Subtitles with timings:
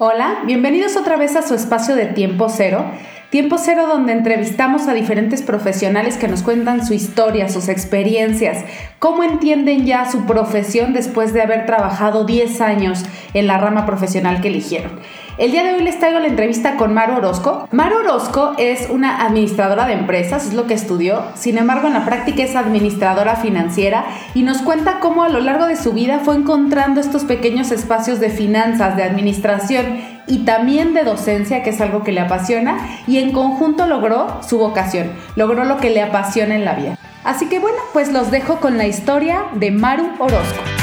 [0.00, 2.84] Hola, bienvenidos otra vez a su espacio de Tiempo Cero.
[3.30, 8.64] Tiempo Cero donde entrevistamos a diferentes profesionales que nos cuentan su historia, sus experiencias,
[9.00, 13.02] cómo entienden ya su profesión después de haber trabajado 10 años
[13.34, 15.00] en la rama profesional que eligieron.
[15.38, 17.68] El día de hoy les traigo la entrevista con Maru Orozco.
[17.70, 21.22] Maru Orozco es una administradora de empresas, es lo que estudió.
[21.36, 24.04] Sin embargo, en la práctica es administradora financiera
[24.34, 28.18] y nos cuenta cómo a lo largo de su vida fue encontrando estos pequeños espacios
[28.18, 33.18] de finanzas, de administración y también de docencia, que es algo que le apasiona, y
[33.18, 36.98] en conjunto logró su vocación, logró lo que le apasiona en la vida.
[37.22, 40.77] Así que bueno, pues los dejo con la historia de Maru Orozco.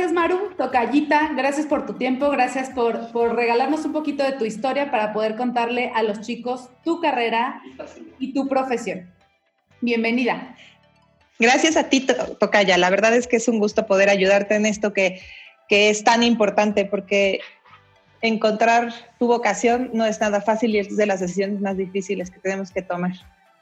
[0.00, 1.30] Gracias, Maru, tocallita.
[1.36, 5.36] Gracias por tu tiempo, gracias por, por, regalarnos un poquito de tu historia para poder
[5.36, 7.60] contarle a los chicos tu carrera
[8.18, 9.12] y tu profesión.
[9.82, 10.56] Bienvenida.
[11.38, 12.06] Gracias a ti,
[12.38, 12.78] Tocaya.
[12.78, 15.20] La verdad es que es un gusto poder ayudarte en esto que,
[15.68, 17.40] que es tan importante porque
[18.22, 22.38] encontrar tu vocación no es nada fácil y es de las decisiones más difíciles que
[22.38, 23.12] tenemos que tomar.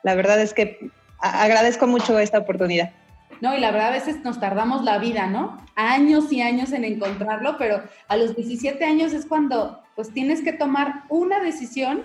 [0.04, 2.92] La verdad es que agradezco mucho esta oportunidad.
[3.40, 5.64] No, y la verdad a veces nos tardamos la vida, ¿no?
[5.76, 10.52] Años y años en encontrarlo, pero a los 17 años es cuando pues tienes que
[10.52, 12.04] tomar una decisión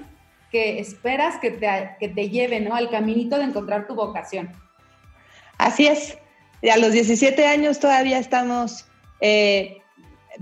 [0.51, 2.75] que esperas que te, que te lleve, ¿no?
[2.75, 4.51] Al caminito de encontrar tu vocación.
[5.57, 6.17] Así es.
[6.61, 8.85] Y a los 17 años todavía estamos
[9.19, 9.81] eh,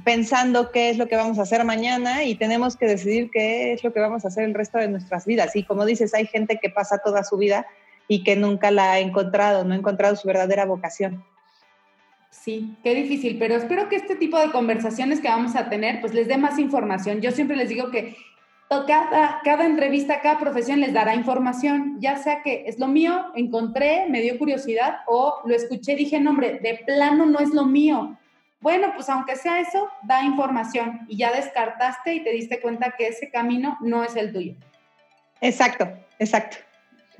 [0.03, 3.83] pensando qué es lo que vamos a hacer mañana y tenemos que decidir qué es
[3.83, 5.55] lo que vamos a hacer el resto de nuestras vidas.
[5.55, 7.66] Y como dices, hay gente que pasa toda su vida
[8.11, 11.23] y que nunca la ha encontrado, no ha encontrado su verdadera vocación.
[12.29, 16.13] Sí, qué difícil, pero espero que este tipo de conversaciones que vamos a tener, pues
[16.13, 17.21] les dé más información.
[17.21, 18.17] Yo siempre les digo que
[18.67, 24.07] cada, cada entrevista, cada profesión les dará información, ya sea que es lo mío, encontré,
[24.09, 28.17] me dio curiosidad o lo escuché dije, no, hombre, de plano no es lo mío.
[28.59, 33.07] Bueno, pues aunque sea eso, da información y ya descartaste y te diste cuenta que
[33.07, 34.55] ese camino no es el tuyo.
[35.39, 35.88] Exacto,
[36.19, 36.57] exacto.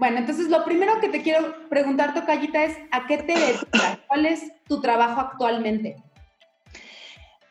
[0.01, 4.00] Bueno, entonces lo primero que te quiero preguntar, Tocayita, es ¿a qué te dedicas?
[4.07, 5.95] ¿Cuál es tu trabajo actualmente?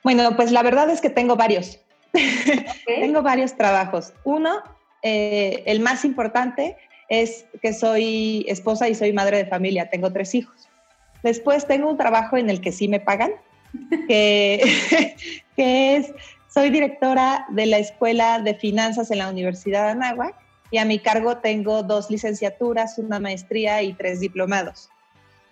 [0.02, 1.78] Bueno, pues la verdad es que tengo varios.
[2.86, 4.12] tengo varios trabajos.
[4.24, 4.64] Uno,
[5.04, 6.76] eh, el más importante,
[7.08, 9.88] es que soy esposa y soy madre de familia.
[9.88, 10.68] Tengo tres hijos.
[11.22, 13.30] Después tengo un trabajo en el que sí me pagan,
[14.08, 15.16] que,
[15.54, 16.12] que es,
[16.52, 20.98] soy directora de la Escuela de Finanzas en la Universidad de Anáhuac y a mi
[20.98, 24.88] cargo tengo dos licenciaturas, una maestría y tres diplomados.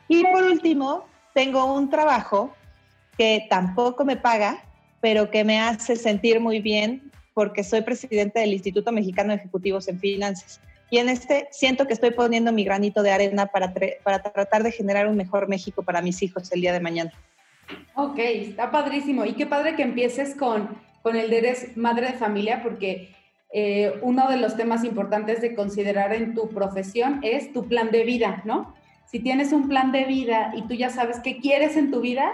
[0.07, 2.55] Y por último, tengo un trabajo
[3.17, 4.65] que tampoco me paga,
[5.01, 9.87] pero que me hace sentir muy bien porque soy presidente del Instituto Mexicano de Ejecutivos
[9.89, 10.61] en Finanzas.
[10.91, 14.73] Y en este siento que estoy poniendo mi granito de arena para, para tratar de
[14.73, 17.13] generar un mejor México para mis hijos el día de mañana.
[17.95, 19.25] Ok, está padrísimo.
[19.25, 20.69] Y qué padre que empieces con,
[21.03, 23.15] con el de eres madre de familia, porque
[23.51, 28.05] eh, uno de los temas importantes de considerar en tu profesión es tu plan de
[28.05, 28.75] vida, ¿no?
[29.07, 32.31] Si tienes un plan de vida y tú ya sabes qué quieres en tu vida,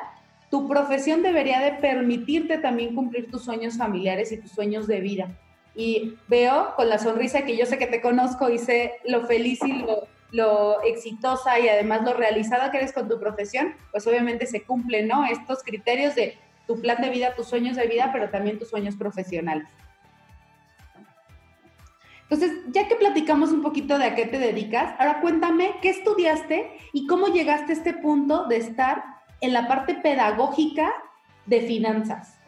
[0.50, 5.28] tu profesión debería de permitirte también cumplir tus sueños familiares y tus sueños de vida.
[5.76, 9.60] Y veo con la sonrisa que yo sé que te conozco y sé lo feliz
[9.64, 14.46] y lo, lo exitosa y además lo realizada que eres con tu profesión, pues obviamente
[14.46, 15.24] se cumplen, ¿no?
[15.26, 16.36] Estos criterios de
[16.66, 19.68] tu plan de vida, tus sueños de vida, pero también tus sueños profesionales.
[22.28, 26.70] Entonces, ya que platicamos un poquito de a qué te dedicas, ahora cuéntame qué estudiaste
[26.92, 29.04] y cómo llegaste a este punto de estar
[29.40, 30.92] en la parte pedagógica
[31.46, 32.38] de finanzas.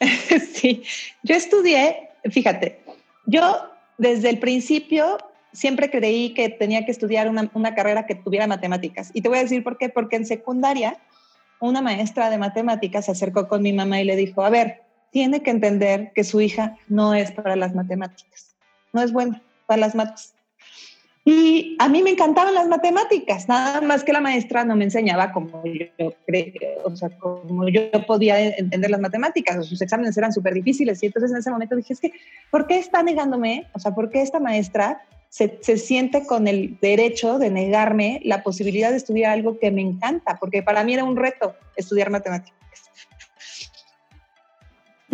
[0.54, 0.82] Sí,
[1.22, 2.80] yo estudié, fíjate,
[3.26, 5.18] yo desde el principio
[5.52, 9.10] siempre creí que tenía que estudiar una, carrera que tuviera matemáticas.
[9.14, 10.98] Y te voy a decir por qué, porque en secundaria
[11.60, 14.82] una maestra de matemáticas se acercó con mi mamá y le dijo, a ver,
[15.14, 18.56] tiene que entender que su hija no es para las matemáticas,
[18.92, 20.34] no es buena para las mates.
[21.24, 25.30] Y a mí me encantaban las matemáticas, nada más que la maestra no me enseñaba
[25.30, 25.86] como yo
[26.84, 31.00] o sea, como yo podía entender las matemáticas, sus exámenes eran súper difíciles.
[31.02, 32.12] Y entonces en ese momento dije, es que,
[32.50, 33.68] ¿por qué está negándome?
[33.72, 38.42] O sea, ¿por qué esta maestra se, se, siente con el derecho de negarme la
[38.42, 40.38] posibilidad de estudiar algo que me encanta?
[40.40, 42.63] Porque para mí era un reto estudiar matemáticas.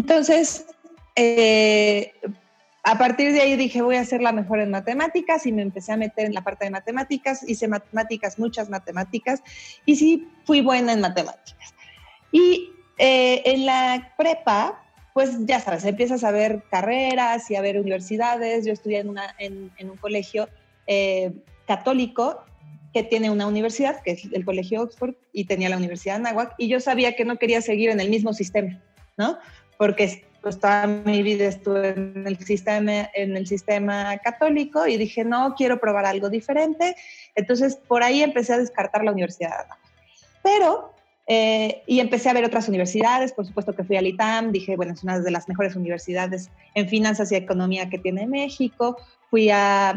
[0.00, 0.64] Entonces,
[1.14, 2.14] eh,
[2.82, 5.93] a partir de ahí dije, voy a ser la mejor en matemáticas y me empecé
[5.93, 9.43] a meter en la parte de matemáticas, hice matemáticas, muchas matemáticas,
[9.85, 11.75] y sí fui buena en matemáticas.
[12.32, 14.82] Y eh, en la prepa,
[15.12, 18.64] pues ya sabes, empiezas a ver carreras y a ver universidades.
[18.64, 20.49] Yo estudié en, una, en, un colegio
[20.87, 21.31] eh,
[21.67, 22.43] católico
[22.94, 26.55] que tiene una universidad, que es el Colegio Oxford, y tenía la Universidad de Anáhuac,
[26.56, 28.81] y yo sabía que no quería seguir en el mismo sistema,
[29.19, 29.37] ¿no?
[29.81, 35.25] Porque pues toda mi vida estuve en el sistema, en el sistema católico y dije,
[35.25, 36.94] no, quiero probar algo diferente.
[37.35, 39.65] Entonces, por ahí empecé a descartar la Universidad
[40.43, 40.93] Pero,
[41.27, 44.93] eh, y empecé a ver otras universidades, por supuesto que fui al ITAM, dije, bueno,
[44.93, 48.99] es una de las mejores universidades en finanzas y economía que tiene México.
[49.31, 49.93] Fui a,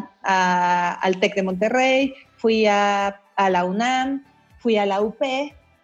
[1.02, 4.24] al TEC de Monterrey, fui a, a la UNAM,
[4.60, 5.22] fui a la UP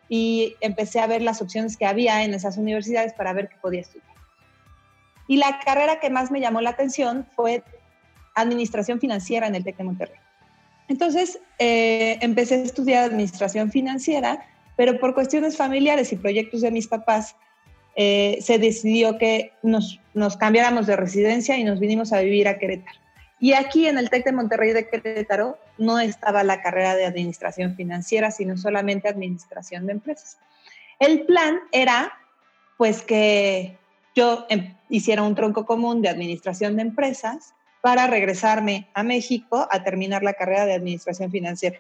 [0.10, 3.82] y empecé a ver las opciones que había en esas universidades para ver qué podía
[3.82, 4.10] estudiar.
[5.28, 7.64] Y la carrera que más me llamó la atención fue
[8.34, 10.20] Administración Financiera en el TEC de Monterrey.
[10.88, 14.44] Entonces, eh, empecé a estudiar Administración Financiera,
[14.76, 17.36] pero por cuestiones familiares y proyectos de mis papás,
[17.96, 22.58] eh, se decidió que nos, nos cambiáramos de residencia y nos vinimos a vivir a
[22.58, 22.98] Querétaro.
[23.40, 27.76] Y aquí en el TEC de Monterrey de Querétaro no estaba la carrera de administración
[27.76, 30.38] financiera, sino solamente administración de empresas.
[31.00, 32.14] El plan era
[32.78, 33.78] pues que
[34.16, 39.84] yo em, hiciera un tronco común de administración de empresas para regresarme a México a
[39.84, 41.80] terminar la carrera de administración financiera.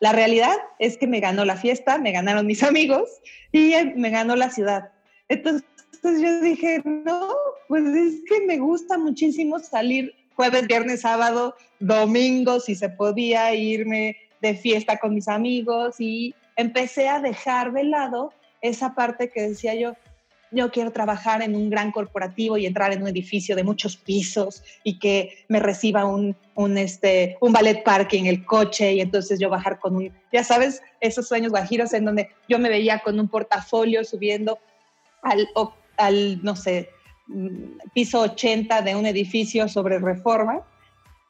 [0.00, 3.08] La realidad es que me ganó la fiesta, me ganaron mis amigos
[3.52, 4.90] y me ganó la ciudad.
[5.28, 5.64] Entonces
[6.02, 7.34] yo dije, no,
[7.68, 14.16] pues es que me gusta muchísimo salir jueves, viernes, sábado, domingo, si se podía irme
[14.40, 19.74] de fiesta con mis amigos y empecé a dejar de lado esa parte que decía
[19.74, 19.94] yo,
[20.50, 24.62] yo quiero trabajar en un gran corporativo y entrar en un edificio de muchos pisos
[24.84, 29.50] y que me reciba un, un, este, un ballet parking, el coche y entonces yo
[29.50, 33.28] bajar con un, ya sabes, esos sueños guajiros en donde yo me veía con un
[33.28, 34.58] portafolio subiendo
[35.22, 35.48] al,
[35.96, 36.90] al no sé,
[37.92, 40.62] piso 80 de un edificio sobre reforma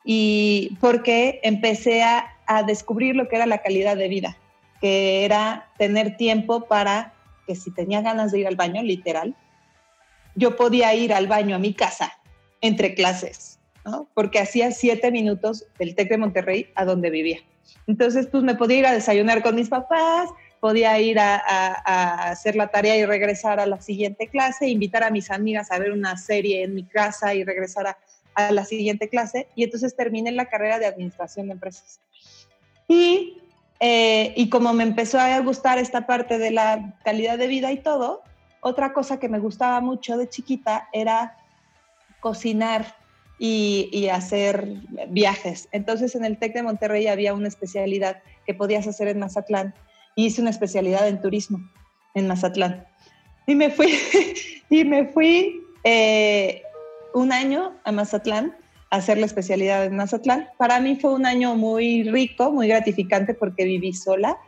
[0.05, 4.37] y porque empecé a, a descubrir lo que era la calidad de vida,
[4.81, 7.15] que era tener tiempo para
[7.47, 9.37] que si tenía ganas de ir al baño, literal,
[10.35, 12.13] yo podía ir al baño a mi casa
[12.61, 14.09] entre clases, ¿no?
[14.15, 17.39] porque hacía siete minutos del TEC de Monterrey a donde vivía.
[17.87, 20.31] Entonces, pues me podía ir a desayunar con mis papás,
[20.65, 25.31] podía ir a, hacer la tarea y regresar a la siguiente clase, invitar a mis
[25.31, 27.99] amigas a ver una serie en mi casa y regresar a,
[28.35, 29.47] a la siguiente clase.
[29.55, 32.01] Y entonces terminé la carrera de administración de empresas.
[32.89, 33.43] Y
[33.87, 37.77] eh, y como me empezó a gustar esta parte de la calidad de vida y
[37.77, 38.23] todo,
[38.63, 41.37] otra cosa que me gustaba mucho de chiquita era
[42.21, 42.97] cocinar
[43.39, 44.67] y, hacer
[45.11, 45.69] viajes.
[45.71, 49.94] Entonces en el TEC de Monterrey había una especialidad que podías hacer en Mazatlán y
[50.15, 51.61] hice una especialidad en turismo
[52.15, 52.87] en Mazatlán.
[53.47, 53.95] Y me fui,
[54.71, 56.63] y me fui eh,
[57.13, 58.57] un año a Mazatlán
[58.91, 60.49] hacer la especialidad en Mazatlán.
[60.57, 64.39] Para mí fue un año muy rico, muy gratificante porque viví sola,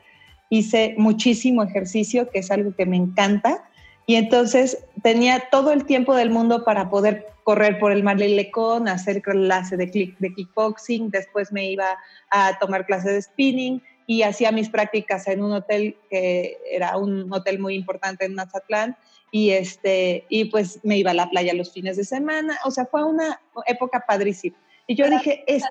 [0.50, 3.64] hice muchísimo ejercicio, que es algo que me encanta,
[4.06, 8.04] y entonces tenía todo el tiempo del mundo para poder correr por el
[8.36, 11.98] Lecón, hacer clase de, de kickboxing, después me iba
[12.30, 17.32] a tomar clase de spinning y hacía mis prácticas en un hotel que era un
[17.32, 18.96] hotel muy importante en Mazatlán
[19.30, 22.86] y este y pues me iba a la playa los fines de semana, o sea,
[22.86, 24.56] fue una época padrísima.
[24.86, 25.64] Y yo dije, es...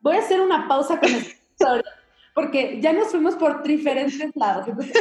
[0.00, 1.84] voy a hacer una pausa con historia,
[2.34, 4.66] porque ya nos fuimos por diferentes lados.
[4.66, 4.96] Entonces,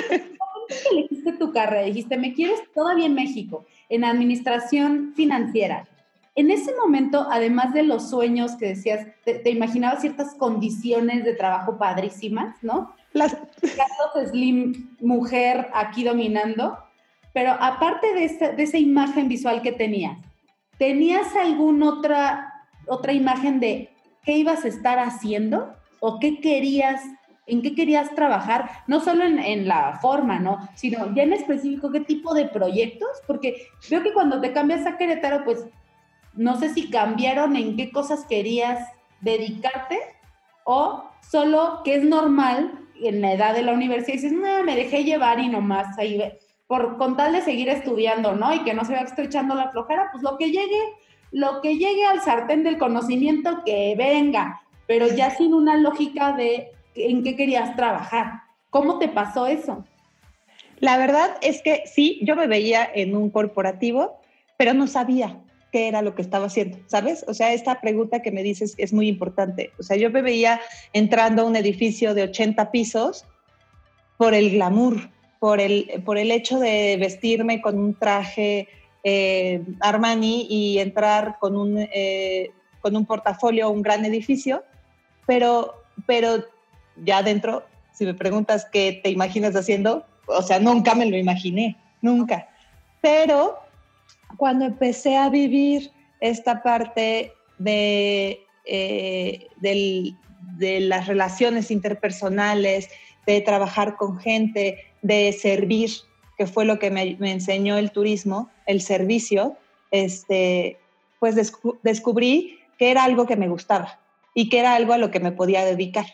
[0.92, 1.86] elegiste tu carrera?
[1.86, 5.88] Dijiste, me quieres todavía en México, en administración financiera.
[6.38, 11.80] En ese momento, además de los sueños que decías, te, imaginabas ciertas condiciones de trabajo
[11.80, 12.94] padrísimas, ¿no?
[13.12, 16.78] Las Carlos Slim, mujer aquí dominando,
[17.34, 18.26] pero aparte de,
[18.62, 20.20] esa imagen visual que tenías,
[20.78, 22.54] ¿tenías alguna otra,
[22.86, 23.90] otra imagen de
[24.24, 27.02] qué ibas a estar haciendo o qué querías,
[27.48, 28.70] en qué querías trabajar?
[28.86, 30.70] No solo en, la forma, ¿no?
[30.76, 34.98] Sino ya en específico qué tipo de proyectos, porque veo que cuando te cambias a
[34.98, 35.66] Querétaro, pues
[36.38, 38.80] no sé si cambiaron en qué cosas querías
[39.22, 40.00] dedicarte
[40.64, 45.04] o solo que es normal en la edad de la universidad dices, no, me dejé
[45.04, 46.22] llevar y nomás ahí
[46.68, 48.54] por con tal de seguir estudiando, ¿no?
[48.54, 50.80] Y que no se vaya estrechando la flojera, pues lo que llegue,
[51.32, 56.72] lo que llegue al sartén del conocimiento, que venga, pero ya sin una lógica de
[56.96, 58.42] en qué querías trabajar.
[58.70, 59.86] ¿Cómo te pasó eso?
[60.80, 64.20] La verdad es que sí, yo me veía en un corporativo,
[64.58, 65.40] pero no sabía
[65.72, 67.26] qué era lo que estaba haciendo, ¿sabes?
[67.28, 69.72] O sea, esta pregunta que me dices es muy importante.
[69.80, 70.62] O sea, yo me veía
[70.94, 73.26] entrando a un edificio de 80 pisos
[74.18, 75.10] por el glamour,
[75.40, 78.68] por el, por el hecho de vestirme con un traje
[79.04, 84.64] eh, Armani y entrar con un, eh, con un portafolio a un gran edificio,
[85.26, 86.44] pero, pero
[87.04, 91.78] ya adentro, si me preguntas qué te imaginas haciendo, o sea, nunca me lo imaginé,
[92.02, 92.50] nunca.
[93.02, 93.60] Pero
[94.36, 102.90] cuando empecé a vivir esta parte de, eh, de las relaciones interpersonales,
[103.26, 105.92] de trabajar con gente, de servir,
[106.38, 109.58] que fue lo que me, enseñó el turismo, el servicio,
[109.92, 110.78] este,
[111.20, 111.36] pues
[111.84, 114.00] descubrí que era algo que me gustaba
[114.34, 116.06] y que era algo a lo que me podía dedicar.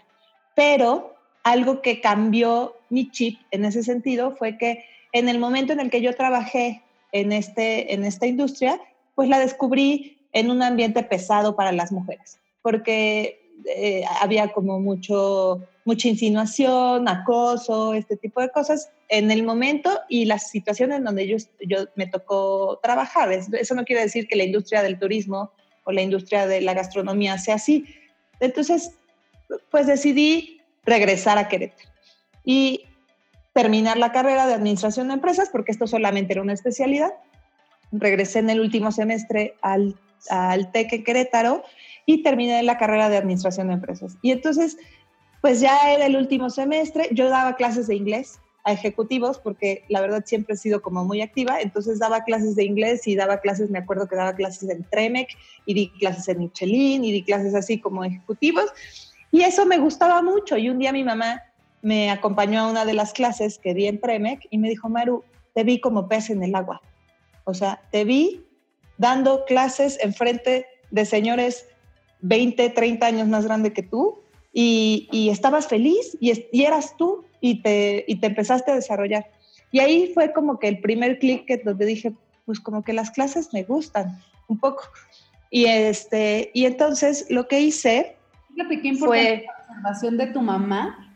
[0.56, 5.82] Pero algo que cambió mi chip en ese sentido fue que en el momento en
[5.82, 6.83] el que yo trabajé
[7.14, 8.82] en, este, en esta industria,
[9.16, 15.62] pues la descubrí en un ambiente pesado para las mujeres, porque eh, había como mucho,
[15.86, 21.28] mucha insinuación, acoso, este tipo de cosas en el momento y las situaciones en donde
[21.28, 23.32] yo, yo me tocó trabajar.
[23.32, 25.52] Eso no quiere decir que la industria del turismo
[25.86, 27.86] o la industria de la gastronomía sea así.
[28.40, 28.92] Entonces,
[29.70, 31.90] pues decidí regresar a Querétaro
[32.44, 32.86] y
[33.54, 37.14] terminar la carrera de administración de empresas, porque esto solamente era una especialidad.
[37.92, 39.96] Regresé en el último semestre al,
[40.30, 41.64] al TEC Querétaro
[42.06, 44.18] y terminé la carrera de administración de empresas.
[44.22, 44.78] Y entonces,
[45.42, 50.02] pues ya era el último semestre, yo daba clases de inglés a ejecutivos porque la
[50.02, 53.70] verdad siempre he sido como muy activa, entonces daba clases de inglés y daba clases,
[53.70, 55.30] me acuerdo que daba clases en Tremec
[55.66, 58.72] y di clases en Michelin y di clases así como ejecutivos
[59.32, 61.44] y eso me gustaba mucho y un día mi mamá
[61.84, 65.24] me acompañó a una de las clases que di en Tremec y me dijo, Maru,
[65.54, 66.82] te vi como pez en el agua.
[67.44, 68.44] O sea, te vi
[68.98, 71.68] dando clases enfrente de señores
[72.22, 74.22] 20, 30 años más grande que tú
[74.54, 79.30] y, estabas feliz y, eras tú y te, te empezaste a desarrollar.
[79.72, 82.14] Y ahí fue como que el primer clic que donde dije,
[82.46, 84.84] pues como que las clases me gustan un poco.
[85.50, 88.16] Y, este, y entonces lo que hice
[88.56, 91.13] Fíjate qué importante la observación de tu mamá,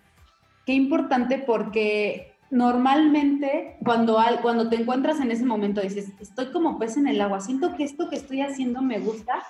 [0.67, 6.97] qué importante porque normalmente cuando, cuando te encuentras en ese momento dices, estoy como pez
[6.97, 9.41] en el agua, siento que esto que estoy haciendo me gusta,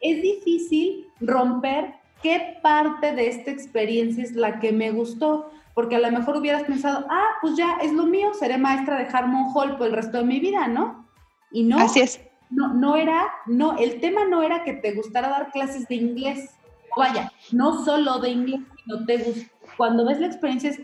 [0.00, 6.00] es difícil romper qué parte de esta experiencia es la que me gustó, porque a
[6.00, 9.76] lo mejor hubieras pensado, ah, pues ya es lo mío, seré maestra de Harmon Hall
[9.76, 11.06] por el resto de mi vida, ¿no?
[11.52, 11.78] Y no.
[11.78, 12.20] Así es.
[12.50, 16.50] No, no era, no, el tema no era que te gustara dar clases de inglés,
[16.96, 19.55] vaya, no solo de inglés, sino te gusta.
[19.76, 20.80] Cuando ves la experiencia es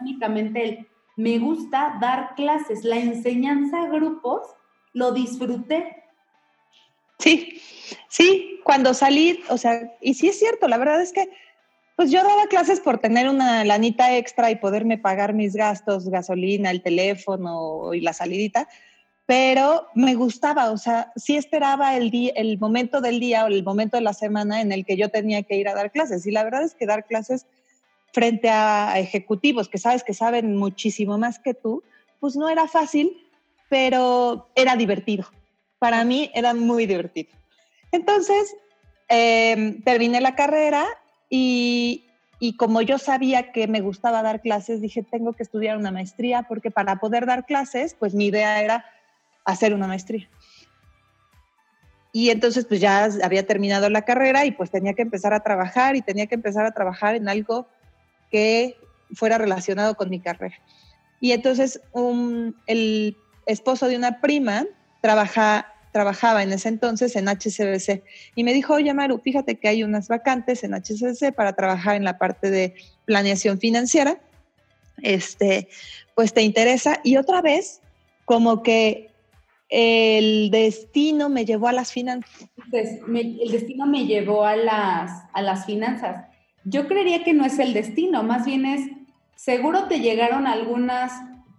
[0.00, 4.42] únicamente el me gusta dar clases, la enseñanza a grupos,
[4.92, 6.04] lo disfruté.
[7.18, 7.60] Sí,
[8.08, 11.28] sí, cuando salí, o sea, y sí es cierto, la verdad es que
[11.96, 16.70] pues yo daba clases por tener una lanita extra y poderme pagar mis gastos, gasolina,
[16.70, 18.68] el teléfono y la salidita,
[19.26, 23.64] pero me gustaba, o sea, sí esperaba el, día, el momento del día o el
[23.64, 26.24] momento de la semana en el que yo tenía que ir a dar clases.
[26.26, 27.48] Y la verdad es que dar clases
[28.12, 31.82] frente a ejecutivos que sabes que saben muchísimo más que tú,
[32.20, 33.16] pues no era fácil,
[33.68, 35.26] pero era divertido.
[35.78, 37.30] Para mí era muy divertido.
[37.92, 38.56] Entonces,
[39.08, 40.84] em, terminé la carrera
[41.30, 42.06] y,
[42.40, 46.42] y como yo sabía que me gustaba dar clases, dije, tengo que estudiar una maestría
[46.42, 48.84] porque para poder dar clases, pues mi idea era
[49.44, 50.28] hacer una maestría.
[52.12, 55.94] Y entonces pues ya había terminado la carrera y pues tenía que empezar a trabajar
[55.96, 57.68] y tenía que empezar a trabajar en algo
[58.30, 58.76] que
[59.14, 60.56] fuera relacionado con mi carrera.
[61.20, 61.80] Y entonces
[62.66, 63.16] el
[63.46, 64.66] esposo de una prima
[65.00, 68.02] trabaja, trabajaba en ese entonces en HCBC
[68.34, 72.04] y me dijo, oye Maru, fíjate que hay unas vacantes en HCBC para trabajar en
[72.04, 74.20] la parte de planeación financiera.
[75.02, 75.68] Este,
[76.14, 77.00] pues te interesa.
[77.02, 77.80] Y otra vez,
[78.24, 79.10] como que
[79.68, 82.48] el destino me llevó a las finanzas.
[82.72, 86.26] el destino me llevó a las, a las finanzas.
[86.68, 88.90] Yo creería que no es el destino, más bien es,
[89.34, 91.12] seguro te llegaron algunas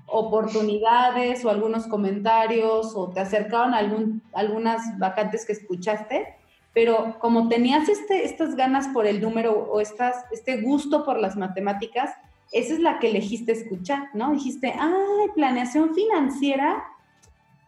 [0.06, 6.36] oportunidades o algunos comentarios o te acercaron algún, algunas vacantes que escuchaste,
[6.74, 11.36] pero como tenías este, estas ganas por el número o estas, este gusto por las
[11.36, 12.12] matemáticas,
[12.52, 14.32] esa es la que elegiste escuchar, ¿no?
[14.32, 16.84] Dijiste, ay, planeación financiera,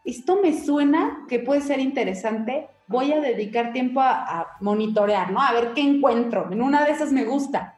[0.06, 5.42] esto me suena que puede ser interesante, voy a dedicar tiempo a, monitorear, ¿no?
[5.42, 6.52] A ver qué encuentro.
[6.52, 7.78] En una de esas me gusta.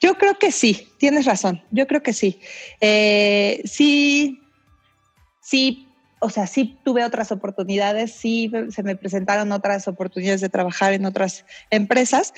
[0.00, 2.40] Yo creo que sí, tienes razón, yo creo que sí.
[2.80, 4.42] Eh, sí,
[5.40, 10.92] sí, o sea, sí tuve otras oportunidades, sí se me presentaron otras oportunidades de trabajar
[10.92, 12.34] en otras empresas,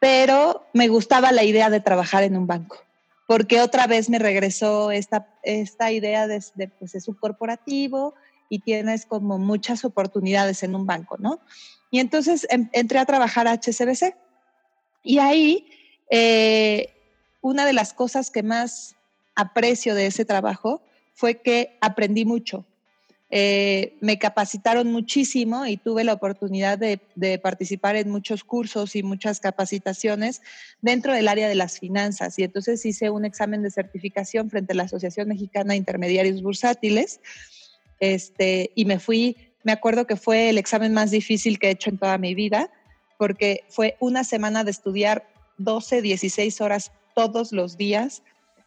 [0.00, 2.86] pero me gustaba la idea de trabajar en un banco
[3.26, 8.14] porque otra vez me regresó esta, esta idea de, de pues es un corporativo
[8.48, 11.40] y tienes como muchas oportunidades en un banco, ¿no?
[11.90, 14.14] Y entonces em, entré a trabajar a HCBC
[15.02, 15.68] Y ahí,
[16.10, 16.92] eh,
[17.40, 18.96] una de las cosas que más
[19.34, 20.82] aprecio de ese trabajo
[21.14, 22.64] fue que aprendí mucho.
[23.28, 27.00] Eh, me capacitaron muchísimo y tuve la oportunidad de,
[27.42, 30.42] participar en muchos cursos y muchas capacitaciones
[30.80, 32.38] dentro del área de las finanzas.
[32.38, 37.20] Y entonces hice un examen de certificación frente a la Asociación Mexicana de Intermediarios Bursátiles.
[38.00, 41.90] Este, y me fui, me acuerdo que fue el examen más difícil que he hecho
[41.90, 42.70] en toda mi vida,
[43.18, 48.22] porque fue una semana de estudiar 12, 16 horas todos los días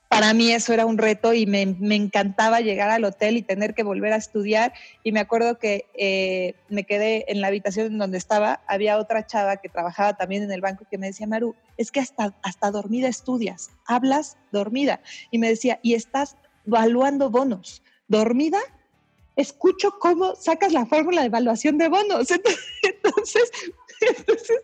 [0.09, 3.83] para mí eso era un reto y me, encantaba llegar al hotel y tener que
[3.83, 4.73] volver a estudiar.
[5.03, 9.27] Y me acuerdo que eh, me quedé en la habitación en donde estaba, había otra
[9.27, 12.71] chava que trabajaba también en el banco que me decía, Maru, es que hasta, hasta
[12.71, 14.99] dormida estudias, hablas dormida.
[15.29, 18.59] Y me decía, y estás evaluando bonos, dormida
[19.39, 22.29] escucho cómo sacas la fórmula de evaluación de bonos.
[22.83, 23.51] Entonces,
[24.01, 24.61] entonces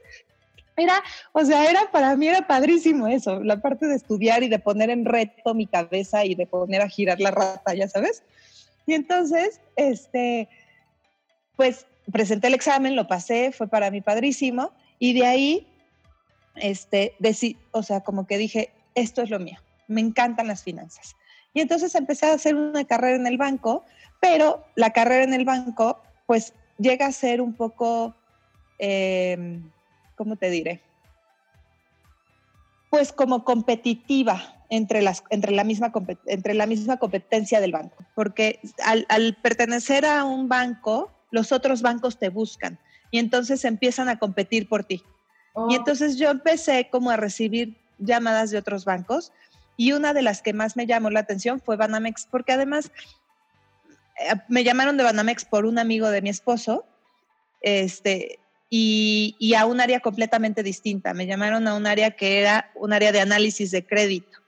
[0.78, 1.04] era,
[1.34, 4.90] o sea, era para mí era padrísimo eso, la parte de estudiar y de poner
[4.90, 8.24] en reto mi cabeza y de poner a girar la rata, ya sabes.
[8.86, 10.48] Y entonces, este,
[11.56, 15.68] pues presenté el examen, lo pasé, fue para mí padrísimo y de ahí,
[16.56, 21.16] este, decí, o sea, como que dije, esto es lo mío, me encantan las finanzas.
[21.56, 23.84] Y entonces empecé a hacer una carrera en el banco,
[24.20, 28.14] pero la carrera en el banco, pues llega a ser un poco...
[28.78, 29.60] Eh,
[30.16, 30.82] ¿cómo te diré?
[32.90, 35.92] Pues como competitiva entre, las, entre, la, misma,
[36.26, 42.18] entre la misma competencia del banco, porque al, pertenecer a un banco, los otros bancos
[42.18, 42.80] te buscan
[43.12, 45.04] y entonces empiezan a competir por ti.
[45.56, 45.72] Y oh.
[45.72, 49.32] entonces yo empecé como a recibir llamadas de otros bancos
[49.78, 52.92] y una de las que más me llamó la atención fue Banamex, porque además
[54.20, 56.86] eh, me llamaron de Banamex por un amigo de mi esposo,
[57.62, 61.14] este, y, a un área completamente distinta.
[61.14, 64.40] Me llamaron a un área que era un área de análisis de crédito.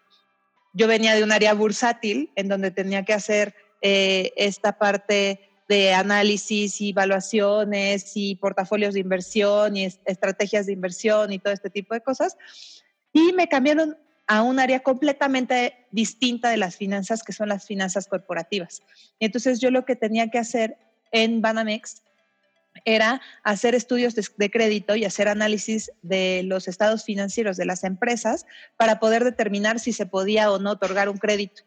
[0.74, 5.94] Yo venía de un área bursátil en donde tenía que hacer eh, esta parte de
[5.94, 11.94] análisis y evaluaciones y portafolios de inversión y estrategias de inversión y todo este tipo
[11.94, 12.38] de cosas.
[13.14, 18.08] Y me cambiaron a un área completamente distinta de las finanzas, que son las finanzas
[18.08, 18.82] corporativas.
[19.20, 20.78] entonces yo lo que tenía que hacer
[21.12, 22.04] en Banamex
[22.86, 28.46] era hacer estudios de, crédito y hacer análisis de los estados financieros de las empresas
[28.78, 31.64] para poder determinar si se podía o no otorgar un crédito.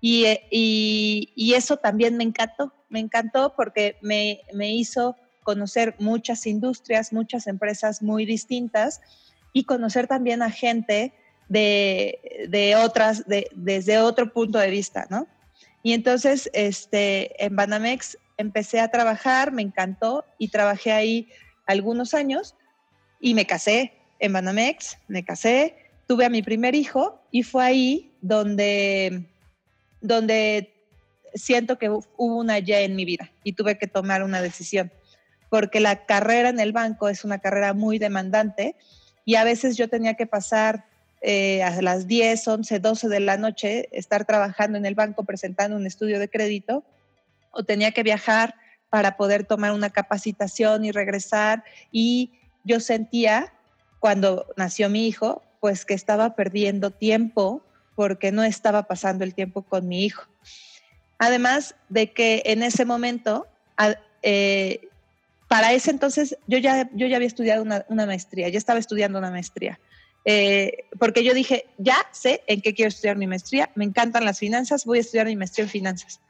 [0.00, 4.40] Y, eh, eso también me encantó, me encantó porque me,
[4.72, 9.00] hizo conocer muchas industrias, muchas empresas muy distintas
[9.52, 11.12] y conocer también a gente
[11.48, 15.26] de, otras, desde otro punto de vista, ¿no?
[15.82, 21.28] Y entonces, este, en Banamex empecé a trabajar, me encantó y trabajé ahí
[21.66, 22.54] algunos años
[23.20, 28.12] y me casé en Banamex, me casé, tuve a mi primer hijo y fue ahí
[28.20, 29.28] donde,
[30.00, 30.74] donde
[31.34, 34.92] siento que hubo una ya en mi vida y tuve que tomar una decisión,
[35.50, 38.76] porque la carrera en el banco es una carrera muy demandante
[39.24, 40.87] y a veces yo tenía que pasar
[41.20, 45.76] eh, a las 10, 11, 12 de la noche, estar trabajando en el banco presentando
[45.76, 46.84] un estudio de crédito
[47.50, 48.54] o tenía que viajar
[48.90, 51.64] para poder tomar una capacitación y regresar.
[51.92, 52.32] Y
[52.64, 53.52] yo sentía,
[54.00, 57.62] cuando nació mi hijo, pues que estaba perdiendo tiempo
[57.94, 60.22] porque no estaba pasando el tiempo con mi hijo.
[61.18, 63.48] Además de que en ese momento,
[64.22, 64.88] eh,
[65.48, 69.30] para ese entonces, yo ya, yo ya había estudiado una, maestría, ya estaba estudiando una
[69.30, 69.80] maestría.
[70.30, 74.38] Eh, porque yo dije, ya sé en qué quiero estudiar mi maestría, me encantan las
[74.38, 76.20] finanzas, voy a estudiar mi maestría en finanzas.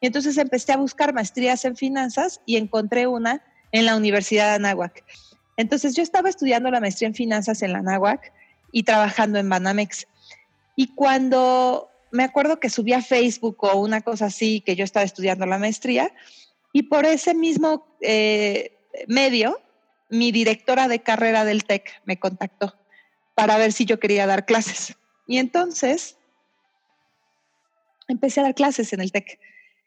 [0.00, 4.54] Y entonces empecé a buscar maestrías en finanzas y encontré una en la Universidad de
[4.54, 5.04] Anáhuac.
[5.56, 8.32] Entonces yo estaba estudiando la maestría en finanzas en la Anáhuac
[8.70, 10.06] y trabajando en Banamex.
[10.76, 15.02] Y cuando me acuerdo que subí a Facebook o una cosa así, que yo estaba
[15.02, 16.14] estudiando la maestría,
[16.72, 19.60] y por ese mismo eh, medio,
[20.08, 22.76] mi directora de carrera del TEC me contactó
[23.40, 24.96] para ver si yo quería dar clases.
[25.26, 26.16] Y entonces
[28.08, 29.38] empecé a dar clases en el TEC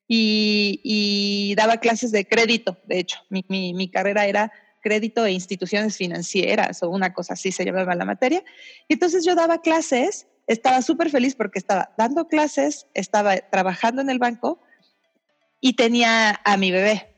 [0.08, 6.90] y, daba clases de crédito, de hecho, mi, carrera era crédito e instituciones financieras o
[6.90, 8.44] una cosa así se llamaba la materia.
[8.88, 14.10] Y entonces yo daba clases, estaba súper feliz porque estaba dando clases, estaba trabajando en
[14.10, 14.60] el banco
[15.62, 17.16] y tenía a mi bebé.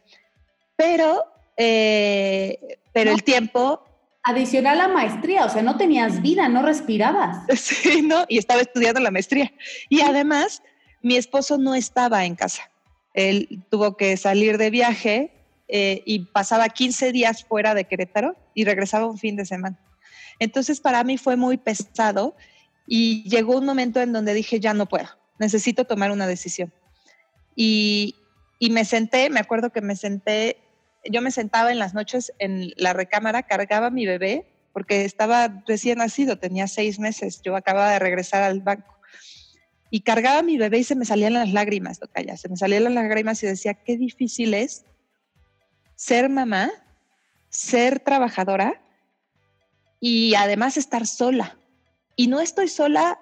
[0.75, 1.25] Pero,
[1.57, 3.83] eh, pero el tiempo...
[4.25, 7.37] Adicional a maestría, o sea, no tenías vida, no respirabas.
[7.55, 9.51] Sí, no, y estaba estudiando la maestría.
[9.89, 10.63] Y además,
[11.01, 12.69] mi esposo no estaba en casa
[13.15, 15.31] él tuvo que salir de viaje
[15.67, 19.79] eh, y pasaba 15 días fuera de Querétaro y regresaba un fin de semana.
[20.37, 22.35] Entonces para mí fue muy pesado
[22.85, 25.07] y llegó un momento en donde dije, ya no puedo,
[25.39, 26.73] necesito tomar una decisión.
[27.55, 28.15] Y,
[28.59, 30.57] y me senté, me acuerdo que me senté,
[31.09, 35.99] yo me sentaba en las noches en la recámara, cargaba mi bebé, porque estaba recién
[35.99, 38.93] nacido, tenía seis meses, yo acababa de regresar al banco.
[39.89, 42.93] Y cargaba mi bebé y se me salían las lágrimas, ya se me salían las
[42.93, 44.83] lágrimas y decía, qué difícil es
[45.95, 46.71] ser mamá,
[47.49, 48.81] ser trabajadora
[50.01, 51.57] y además estar sola.
[52.17, 53.19] Y no estoy sola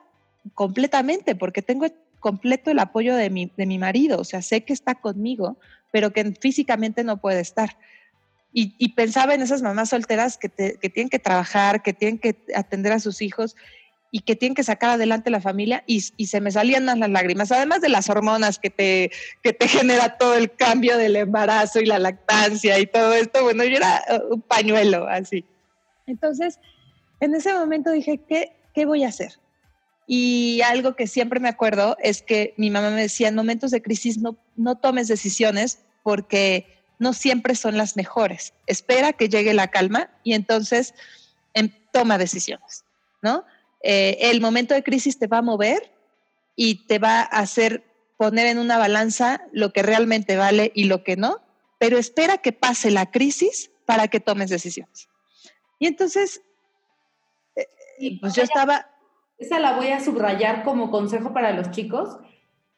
[0.56, 1.86] completamente porque tengo
[2.20, 5.58] completo el apoyo de mi, de mi marido, o sea, sé que está conmigo,
[5.94, 7.78] pero que físicamente no puede estar.
[8.56, 12.92] Y, pensaba en esas mamás solteras que, que, tienen que trabajar, que tienen que atender
[12.92, 13.56] a sus hijos
[14.12, 17.82] y que tienen que sacar adelante la familia y, se me salían las lágrimas, además
[17.82, 22.00] de las hormonas que te, que te genera todo el cambio del embarazo y la
[22.00, 25.46] lactancia y todo esto, bueno, yo era un pañuelo así.
[26.08, 26.60] Entonces,
[27.20, 29.34] en ese momento dije, ¿qué, qué voy a hacer?
[30.06, 33.82] Y algo que siempre me acuerdo es que mi mamá me decía, en momentos de
[33.82, 38.54] crisis no, no tomes decisiones porque no siempre son las mejores.
[38.68, 40.94] Espera que llegue la calma y entonces
[41.54, 42.84] em, toma decisiones,
[43.22, 43.46] ¿no?
[43.82, 45.94] Eh, el momento de crisis te va a mover
[46.56, 47.84] y te va a hacer
[48.18, 51.42] poner en una balanza lo que realmente vale y lo que no,
[51.78, 55.10] pero espera que pase la crisis para que tomes decisiones.
[55.80, 56.42] Y entonces,
[57.58, 58.90] eh, pues yo estaba
[59.44, 62.18] esa la voy a subrayar como consejo para los chicos.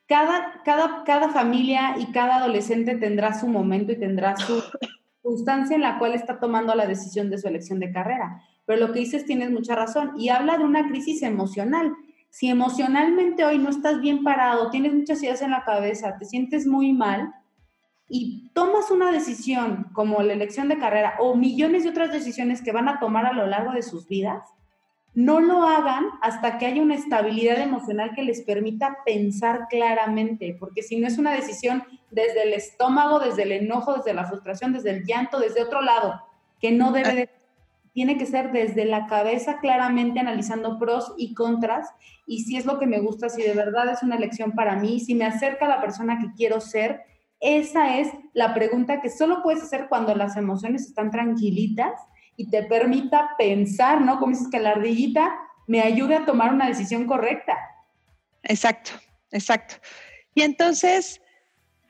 [0.08, 4.62] Cada, cada, cada familia y cada adolescente tendrá su momento y tendrá su
[5.22, 8.42] circunstancia en la cual está tomando la decisión de su elección de carrera.
[8.66, 11.94] Pero lo que dices tienes mucha razón y habla de una crisis emocional.
[12.30, 16.68] Si emocionalmente hoy no estás bien parado, tienes muchas ideas en la cabeza, te sientes
[16.68, 17.34] muy mal
[18.08, 22.72] y tomas una decisión como la elección de carrera o millones de otras decisiones que
[22.72, 24.44] van a tomar a lo largo de sus vidas,
[25.16, 30.84] no lo hagan hasta que haya una estabilidad emocional que les permita pensar claramente, porque
[30.84, 34.92] si no es una decisión desde el estómago, desde el enojo, desde la frustración, desde
[34.92, 36.22] el llanto, desde otro lado,
[36.60, 37.30] que no debe de,
[37.94, 41.88] tiene que ser desde la cabeza claramente analizando pros y contras
[42.28, 45.00] y si es lo que me gusta, si de verdad es una elección para mí,
[45.00, 47.04] si me acerca a la persona que quiero ser,
[47.40, 51.94] esa es la pregunta que solo puedes hacer cuando las emociones están tranquilitas
[52.38, 54.20] y te permita pensar, ¿no?
[54.20, 55.36] Como dices que la ardillita
[55.68, 57.58] me ayude a tomar una decisión correcta.
[58.44, 58.92] Exacto,
[59.32, 59.76] exacto.
[60.34, 61.22] Y entonces,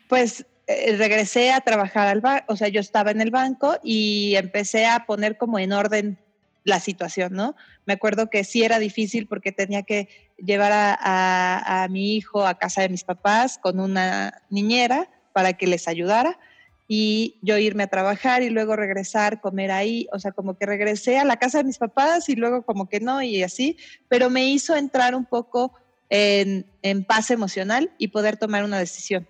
[0.08, 4.36] pues eh, regresé a trabajar al banco, o sea, yo estaba en el banco y
[4.36, 6.20] empecé a poner como en orden
[6.64, 7.56] la situación, ¿no?
[7.86, 12.58] Me acuerdo que sí era difícil porque tenía que llevar a, a mi hijo a
[12.58, 16.40] casa de mis papás con una niñera para que les ayudara
[16.88, 21.18] y yo irme a trabajar y luego regresar, comer ahí, o sea, como que regresé
[21.18, 24.46] a la casa de mis papás y luego como que no y así, pero me
[24.46, 25.74] hizo entrar un poco
[26.10, 26.66] en,
[27.08, 29.28] paz emocional y poder tomar una decisión.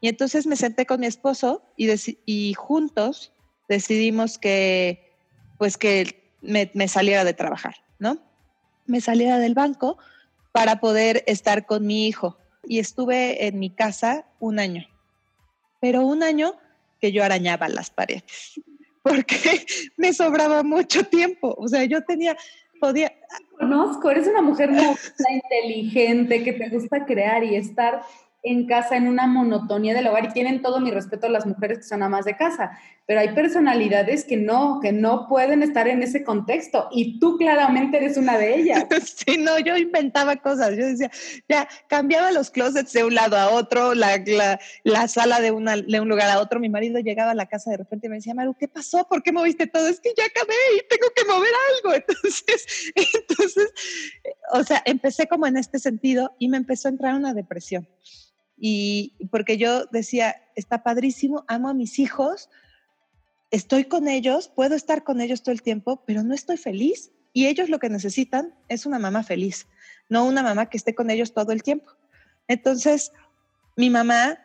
[0.00, 1.88] Y entonces me senté con mi esposo y,
[2.26, 3.32] y juntos
[3.68, 5.14] decidimos que,
[5.58, 8.18] pues que me, me saliera de trabajar, ¿no?
[8.86, 9.96] Me saliera del banco
[10.52, 12.36] para poder estar con mi hijo.
[12.68, 14.86] Y estuve en mi casa un año.
[15.80, 16.56] Pero un año
[17.12, 18.24] yo arañaba las paredes,
[19.02, 19.66] porque
[19.96, 21.54] me sobraba mucho tiempo.
[21.58, 22.36] O sea, yo tenía,
[22.80, 23.12] podía...
[23.58, 24.84] Conozco, eres una mujer muy
[25.30, 28.02] inteligente, que te gusta crear y estar
[28.46, 31.78] en casa en una monotonía del hogar y tienen todo mi respeto a las mujeres
[31.78, 36.02] que son amas de casa, pero hay personalidades que no, que no pueden estar en
[36.02, 38.86] ese contexto y tú claramente eres una de ellas.
[39.26, 41.10] Sí, no, yo inventaba cosas, yo decía,
[41.48, 44.22] ya cambiaba los closets de un lado a otro, la,
[44.84, 47.70] la, sala de, una, de un lugar a otro, mi marido llegaba a la casa
[47.70, 49.06] de repente y me decía, Maru, ¿qué pasó?
[49.08, 49.88] ¿Por qué moviste todo?
[49.88, 51.94] Es que ya acabé y tengo que mover algo.
[52.06, 53.72] Entonces, entonces,
[54.52, 57.88] o sea, empecé como en este sentido y me empezó a entrar una depresión
[58.58, 62.48] y porque yo decía, está padrísimo, amo a mis hijos,
[63.50, 67.46] estoy con ellos, puedo estar con ellos todo el tiempo, pero no estoy feliz y
[67.46, 69.66] ellos lo que necesitan es una mamá feliz,
[70.08, 71.92] no una mamá que esté con ellos todo el tiempo.
[72.48, 73.12] Entonces,
[73.76, 74.38] mi mamá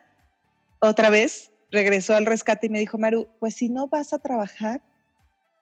[0.78, 4.82] otra vez regresó al rescate y me dijo, Maru, pues si no vas a trabajar,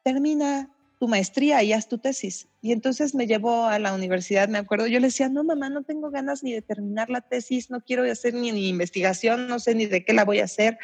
[0.02, 0.68] termina
[1.00, 2.46] tu maestría y haz tu tesis.
[2.60, 5.82] Y entonces me llevó a la universidad, me acuerdo, yo le decía, no, mamá, no
[5.82, 9.74] tengo ganas ni de terminar la tesis, no quiero hacer ni, ni investigación, no sé
[9.74, 10.78] ni de qué la voy a hacer.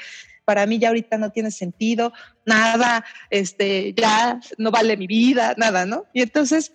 [0.46, 2.14] Para mí ya ahorita no tiene sentido,
[2.46, 6.06] nada, este, ya no vale mi vida, nada, ¿no?
[6.14, 6.72] Y entonces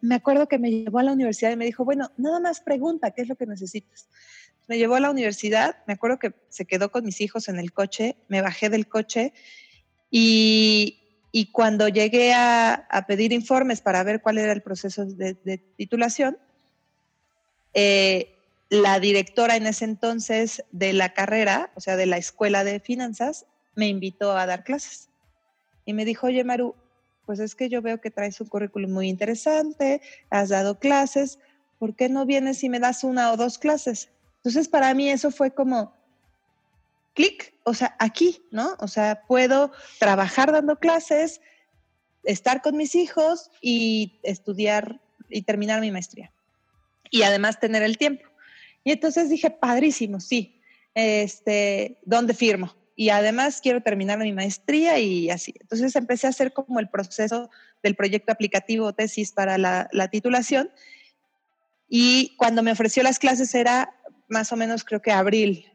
[0.00, 3.12] me acuerdo que me llevó a la universidad y me dijo, bueno, nada más pregunta,
[3.12, 4.08] ¿qué es lo que necesitas?
[4.66, 7.72] Me llevó a la universidad, me acuerdo que se quedó con mis hijos en el
[7.72, 9.32] coche, me bajé del coche
[10.10, 11.05] y
[11.36, 15.34] y cuando llegué a, pedir informes para ver cuál era el proceso de,
[15.76, 16.38] titulación,
[17.74, 18.34] eh,
[18.70, 23.44] la directora en ese entonces de la carrera, o sea, de la escuela de finanzas,
[23.74, 25.10] me invitó a dar clases.
[25.84, 26.74] Y me dijo, oye, Maru,
[27.26, 31.38] pues es que yo veo que traes un currículum muy interesante, has dado clases,
[31.78, 34.08] ¿por qué no vienes y me das una o dos clases?
[34.36, 35.92] Entonces, para mí eso fue como,
[37.16, 38.76] clic, o sea, aquí, ¿no?
[38.78, 41.40] O sea, puedo trabajar dando clases,
[42.22, 46.30] estar con mis hijos y estudiar y terminar mi maestría.
[47.10, 48.24] Y además tener el tiempo.
[48.84, 50.60] Y entonces dije, padrísimo, sí.
[50.94, 52.76] Este, ¿dónde firmo?
[52.94, 55.54] Y además quiero terminar mi maestría y así.
[55.60, 57.50] Entonces empecé a hacer como el proceso
[57.82, 60.70] del proyecto aplicativo tesis para la, la titulación.
[61.88, 63.94] Y cuando me ofreció las clases era
[64.28, 65.72] más o menos creo que abril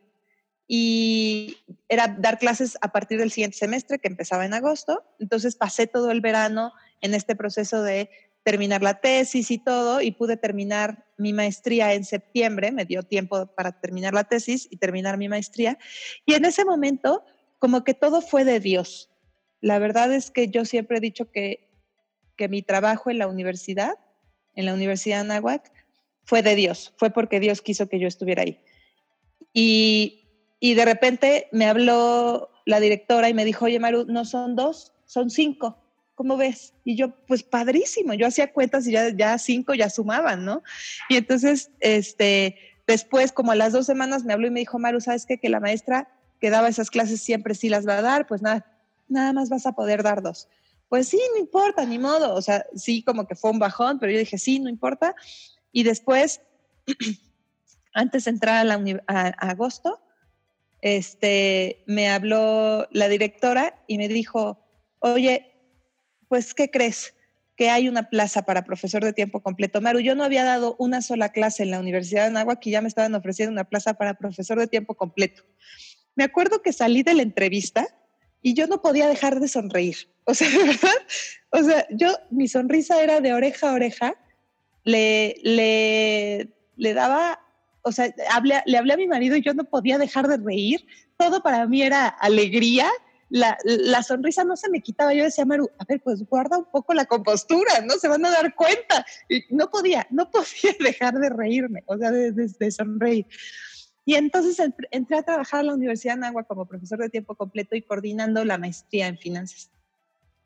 [0.73, 1.57] y
[1.89, 5.03] era dar clases a partir del siguiente semestre que empezaba en agosto.
[5.19, 8.10] Entonces pasé todo el verano en este proceso de
[8.43, 13.47] terminar la tesis y todo y pude terminar mi maestría en septiembre, me dio tiempo
[13.47, 15.77] para terminar la tesis y terminar mi maestría.
[16.25, 17.25] Y en ese momento,
[17.60, 19.10] como que todo fue de Dios.
[19.60, 21.69] La verdad es que yo siempre he dicho que,
[22.38, 23.95] que mi trabajo en la universidad,
[24.55, 25.69] en la Universidad de Anáhuac,
[26.23, 28.63] fue de Dios, fue porque Dios quiso que yo estuviera ahí.
[29.53, 30.20] Y
[30.63, 34.93] y de repente me habló la directora y me dijo, oye, Maru, no son dos,
[35.06, 35.76] son cinco.
[36.13, 36.76] ¿Cómo ves?
[36.86, 40.62] Y yo, pues padrísimo, yo hacía cuentas y ya, ya cinco ya sumaban, ¿no?
[41.10, 45.02] Y entonces, este, después, como a las dos semanas, me habló y me dijo, Maru,
[45.02, 45.39] ¿sabes qué?
[45.39, 46.08] Que la maestra
[46.39, 48.63] que daba esas clases siempre sí las va a dar, pues nada,
[49.08, 50.47] nada más vas a poder dar dos.
[50.89, 52.36] Pues sí, no importa, ni modo.
[52.36, 55.15] O sea, sí, como que fue un bajón, pero yo dije, sí, no importa.
[55.71, 56.41] Y después,
[57.95, 58.76] antes de entrar a,
[59.08, 60.00] a agosto,
[60.82, 64.60] este, me habló la directora y me dijo,
[65.00, 65.54] oye,
[66.28, 67.13] pues, ¿qué crees?
[67.56, 69.80] Que hay una plaza para profesor de tiempo completo.
[69.80, 72.82] Maru, yo no había dado una sola clase en la Universidad de Anáhuac y ya
[72.82, 75.44] me estaban ofreciendo una plaza para profesor de tiempo completo.
[76.15, 77.88] Me acuerdo que salí de la entrevista
[78.41, 80.10] y yo no podía dejar de sonreír.
[80.26, 80.48] O sea,
[81.52, 84.15] o sea, yo, mi sonrisa era de oreja a oreja.
[84.84, 87.39] Le, le daba
[87.84, 88.13] o sea,
[88.65, 90.86] le hablé a mi marido y yo no podía dejar de reír.
[91.17, 92.88] Todo para mí era alegría.
[93.30, 93.58] La,
[94.04, 95.13] sonrisa no se me quitaba.
[95.13, 97.94] Yo decía, Maru, a ver, pues guarda un poco la compostura, ¿no?
[97.96, 99.06] Se van a dar cuenta.
[99.30, 103.26] Y no podía, no podía dejar de reírme, o sea, de, sonreír.
[104.04, 104.58] Y entonces
[104.91, 108.44] entré a trabajar a la Universidad de Nagua como profesor de tiempo completo y coordinando
[108.44, 109.72] la maestría en finanzas.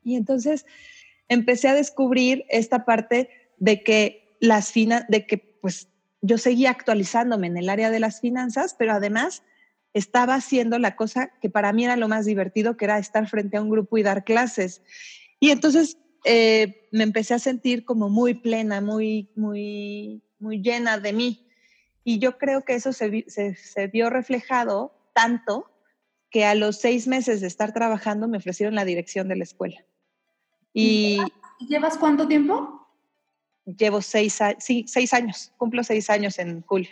[0.04, 0.66] Y entonces
[1.28, 5.88] empecé a descubrir esta parte de que las finas, de que pues
[6.26, 9.42] yo seguía actualizándome en el área de las finanzas, pero además
[9.92, 13.56] estaba haciendo la cosa que para mí era lo más divertido, que era estar frente
[13.56, 14.82] a un grupo y dar clases.
[15.40, 21.12] Y entonces eh, me empecé a sentir como muy plena, muy, muy, muy llena de
[21.12, 21.48] mí.
[22.04, 25.70] Y yo creo que eso se, se vio reflejado tanto
[26.30, 29.84] que a los seis meses de estar trabajando me ofrecieron la dirección de la escuela.
[30.72, 31.18] ¿Y
[31.66, 32.85] llevas cuánto tiempo?
[33.66, 36.90] Llevo seis, sí, seis años, cumplo seis años en julio.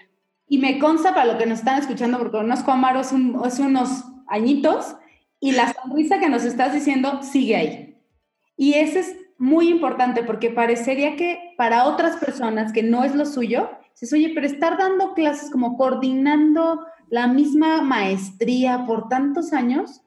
[0.48, 4.04] Y me consta para lo que nos están escuchando, porque conozco a Maro hace, unos
[4.26, 4.96] añitos,
[5.40, 7.98] y la sonrisa que nos estás diciendo sigue ahí.
[8.56, 13.26] Y eso es muy importante porque parecería que para otras personas que no es lo
[13.26, 20.03] suyo, dices, oye, pero estar dando clases como coordinando la misma maestría por tantos años,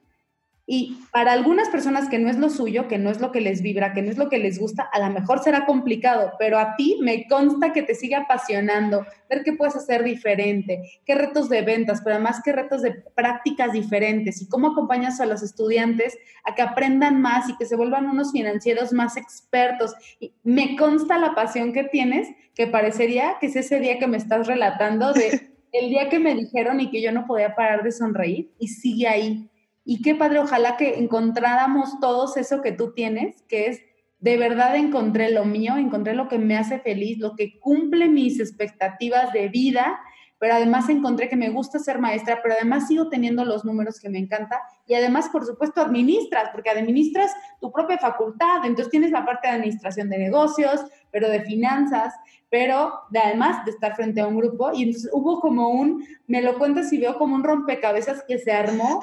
[0.70, 3.62] y para algunas personas que no es lo suyo, que no es lo que les
[3.62, 6.76] vibra, que no es lo que les gusta, a lo mejor será complicado, pero a
[6.76, 11.62] ti me consta que te sigue apasionando, ver qué puedes hacer diferente, qué retos de
[11.62, 16.54] ventas, pero además qué retos de prácticas diferentes y cómo acompañas a los estudiantes a
[16.54, 19.96] que aprendan más y que se vuelvan unos financieros más expertos.
[20.20, 24.18] Y me consta la pasión que tienes, que parecería que es ese día que me
[24.18, 27.94] estás relatando de el día que me dijeron y que yo no podía parar de
[27.94, 29.50] sonreír y sigue ahí
[29.90, 33.80] y qué padre, ojalá que encontráramos todos eso que tú tienes, que es
[34.20, 38.42] de verdad encontré lo mío, encontré lo que me hace feliz, lo que cumple mis
[38.42, 39.98] expectativas de vida,
[40.40, 44.10] pero además encontré que me gusta ser maestra, pero además sigo teniendo los números que
[44.10, 49.26] me encanta y además, por supuesto, administras, porque administras tu propia facultad, entonces tienes la
[49.26, 52.14] parte de administración de negocios, pero de finanzas,
[52.50, 56.42] pero de, además de estar frente a un grupo y entonces hubo como un, me
[56.42, 59.02] lo cuentas y veo como un rompecabezas que se armó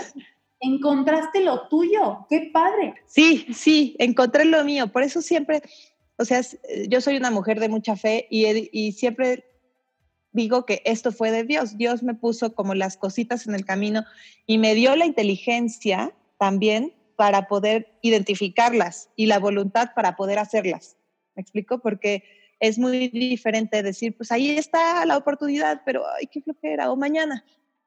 [0.64, 2.94] encontraste lo tuyo, qué padre.
[3.07, 5.62] Sí, sí, encontré lo mío, por eso siempre,
[6.16, 6.40] o sea,
[6.88, 9.44] yo soy una mujer de mucha fe y, y siempre
[10.33, 11.79] digo que esto fue de Dios.
[11.79, 14.05] Dios me puso como las cositas en el camino
[14.46, 20.96] y me dio la inteligencia también para poder identificarlas y la voluntad para poder hacerlas.
[21.37, 21.79] ¿Me explico?
[21.79, 22.24] Porque
[22.61, 27.44] es muy diferente decir, pues ahí está la oportunidad, pero ay, qué flojera, o mañana,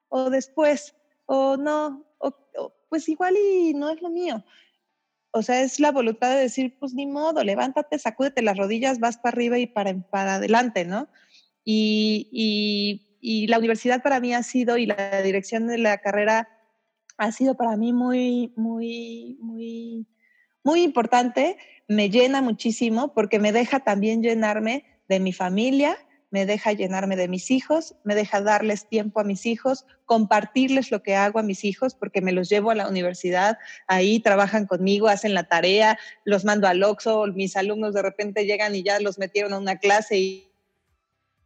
[0.09, 2.31] o después, o no, o,
[2.89, 4.43] pues igual y no es lo mío.
[5.31, 9.17] O sea, es la voluntad de decir, pues ni modo, levántate, sacúdete las rodillas, vas
[9.17, 11.07] para arriba y para, para adelante, ¿no?
[11.63, 16.47] Y, y, y la universidad para mí ha sido, y la dirección de la carrera
[17.17, 20.07] ha sido para mí muy, muy, muy,
[20.63, 21.57] muy importante.
[21.87, 25.97] Me llena muchísimo porque me deja también llenarme de mi familia,
[26.29, 31.01] me deja llenarme de mis hijos, me deja darles tiempo a mis hijos, compartirles lo
[31.01, 35.07] que hago a mis hijos, porque me los llevo a la universidad, ahí trabajan conmigo,
[35.07, 39.17] hacen la tarea, los mando al OXO, mis alumnos de repente llegan y ya los
[39.19, 40.46] metieron a una clase y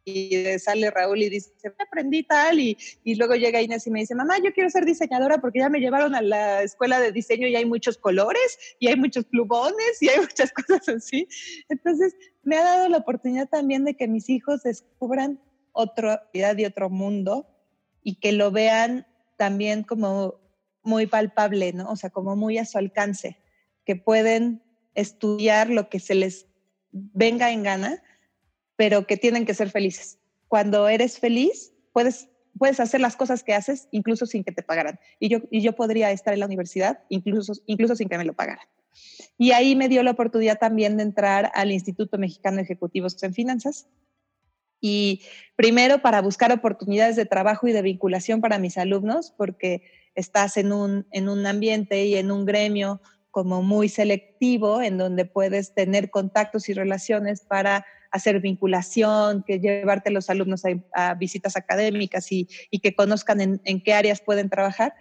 [0.04, 4.14] y sale Raúl y dice, aprendí tal, y, y, luego llega Inés y me dice,
[4.14, 7.56] mamá, yo quiero ser diseñadora porque ya me llevaron a la escuela de diseño y
[7.56, 11.28] hay muchos colores, y hay muchos plumones, y hay muchas cosas así.
[11.68, 15.40] Entonces, me ha dado la oportunidad también de que mis hijos descubran
[15.72, 17.46] otra vida y otro mundo,
[18.02, 20.40] y que lo vean también como
[20.82, 21.90] muy palpable, ¿no?
[21.90, 23.38] O sea, como muy a su alcance,
[23.84, 24.62] que pueden
[24.94, 26.46] estudiar lo que se les
[26.90, 28.02] venga en gana,
[28.82, 30.18] pero que tienen que ser felices.
[30.48, 34.98] Cuando eres feliz, puedes, puedes hacer las cosas que haces incluso sin que te pagaran.
[35.20, 38.32] Y yo, y yo podría estar en la universidad incluso, incluso sin que me lo
[38.32, 38.66] pagaran.
[39.38, 43.34] Y ahí me dio la oportunidad también de entrar al Instituto Mexicano de Ejecutivos en
[43.34, 43.86] Finanzas.
[44.80, 45.22] Y
[45.54, 49.84] primero para buscar oportunidades de trabajo y de vinculación para mis alumnos, porque
[50.16, 53.00] estás en un, en un ambiente y en un gremio
[53.32, 60.10] como muy selectivo, en donde puedes tener contactos y relaciones para hacer vinculación, que llevarte
[60.10, 62.46] a los alumnos a, visitas académicas y,
[62.82, 64.94] que conozcan en, qué áreas pueden trabajar.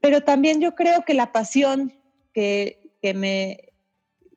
[0.00, 1.92] Pero también yo creo que la pasión
[2.32, 3.72] que, me,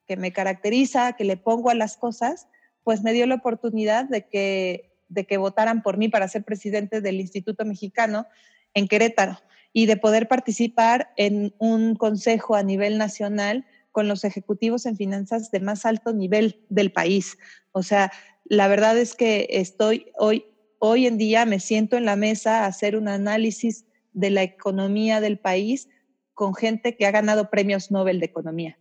[0.08, 2.48] que me caracteriza, que le pongo a las cosas,
[2.82, 7.00] pues me dio la oportunidad de que, de que votaran por mí para ser presidente
[7.00, 8.26] del Instituto Mexicano
[8.74, 9.38] en Querétaro
[9.72, 15.50] y de poder participar en un consejo a nivel nacional con los ejecutivos en finanzas
[15.50, 17.38] de más alto nivel del país.
[17.72, 18.12] O sea,
[18.44, 20.46] la verdad es que estoy hoy,
[20.78, 25.20] hoy en día me siento en la mesa a hacer un análisis de la economía
[25.20, 25.88] del país
[26.34, 28.78] con gente que ha ganado premios Nobel de Economía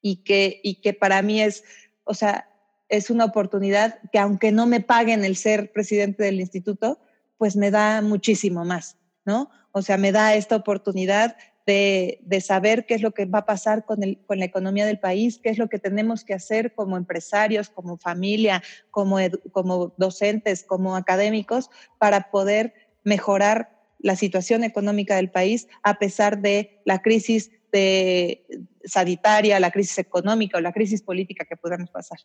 [0.00, 1.64] y que, y que para mí es,
[2.04, 2.50] o sea,
[2.88, 7.00] es una oportunidad que aunque no me paguen el ser presidente del instituto,
[7.38, 9.50] pues me da muchísimo más, ¿no?
[9.72, 13.84] O sea, me da esta oportunidad de, saber qué es lo que va a pasar
[13.84, 16.96] con, el, con la economía del país, qué es lo que tenemos que hacer como
[16.96, 19.16] empresarios, como familia, como,
[19.50, 26.82] como docentes, como académicos, para poder mejorar la situación económica del país a pesar de
[26.84, 28.46] la crisis de,
[28.84, 32.18] sanitaria, la crisis económica o la crisis política que podamos pasar.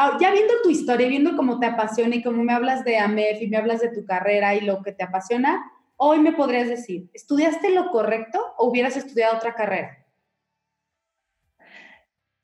[0.00, 3.42] Ah, ya viendo tu historia, viendo cómo te apasiona y cómo me hablas de AMEF
[3.42, 7.10] y me hablas de tu carrera y lo que te apasiona, hoy me podrías decir,
[7.14, 10.06] ¿estudiaste lo correcto o hubieras estudiado otra carrera?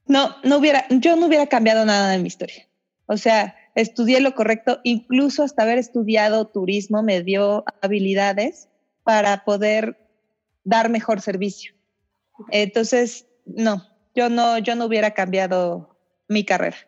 [0.04, 2.66] No, no hubiera, yo no hubiera cambiado nada de mi historia.
[3.06, 8.68] O sea, estudié lo correcto, incluso hasta haber estudiado turismo me dio habilidades
[9.04, 9.96] para poder
[10.64, 11.72] dar mejor servicio.
[12.50, 16.78] Entonces, no, yo no, yo no hubiera cambiado mi carrera.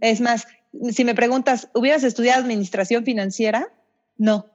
[0.00, 0.46] Es más,
[0.90, 3.68] si me preguntas, ¿hubieras estudiado administración financiera?
[4.16, 4.46] No,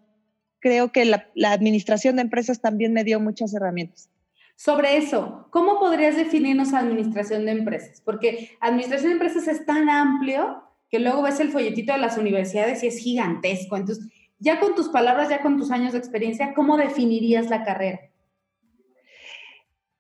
[0.60, 4.10] creo que la, administración de empresas también me dio muchas herramientas.
[4.56, 8.02] Sobre eso, ¿cómo podrías definirnos administración de empresas?
[8.06, 12.84] Porque administración de empresas es tan amplio que luego ves el folletito de las universidades
[12.84, 13.76] y es gigantesco.
[13.76, 14.06] Entonces,
[14.38, 18.02] ya con tus palabras, ya con tus años de experiencia, ¿cómo definirías la carrera?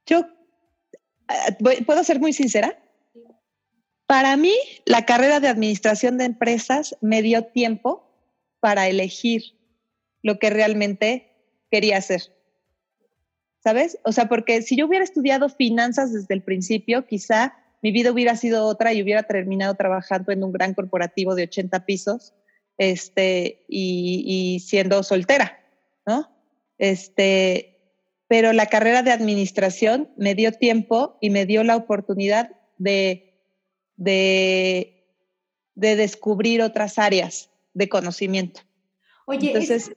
[0.06, 0.25] Yo,
[1.30, 2.77] eh, ¿puedo ser muy sincera?
[4.12, 4.53] Para mí,
[4.84, 8.12] la carrera de administración de empresas me dio tiempo
[8.59, 9.41] para elegir
[10.22, 11.32] lo que realmente
[11.72, 12.24] quería hacer.
[13.64, 13.99] ¿Sabes?
[14.03, 18.36] O sea, porque si yo hubiera estudiado finanzas desde el principio, quizá mi vida hubiera
[18.36, 22.34] sido otra y hubiera terminado trabajando en un gran corporativo de 80 pisos
[22.78, 25.57] este, y, siendo soltera,
[26.05, 26.30] ¿no?
[26.78, 27.80] Este,
[28.28, 33.30] pero la carrera de administración me dio tiempo y me dio la oportunidad de,
[33.98, 35.06] de,
[35.76, 38.62] de descubrir otras áreas de conocimiento.
[39.26, 39.96] Oye, Entonces,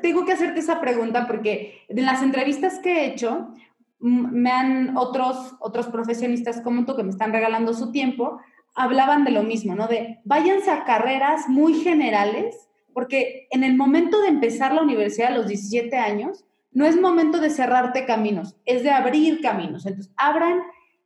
[0.00, 3.54] tengo que hacerte esa pregunta porque en las entrevistas que he hecho,
[4.00, 8.40] me han otros, otros profesionistas como tú que me están regalando su tiempo,
[8.74, 9.86] hablaban de lo mismo, ¿no?
[9.86, 12.56] De váyanse a carreras muy generales,
[12.92, 17.38] porque en el momento de empezar la universidad a los 17 años, no es momento
[17.38, 19.86] de cerrarte caminos, es de abrir caminos.
[19.86, 20.62] Entonces, abran,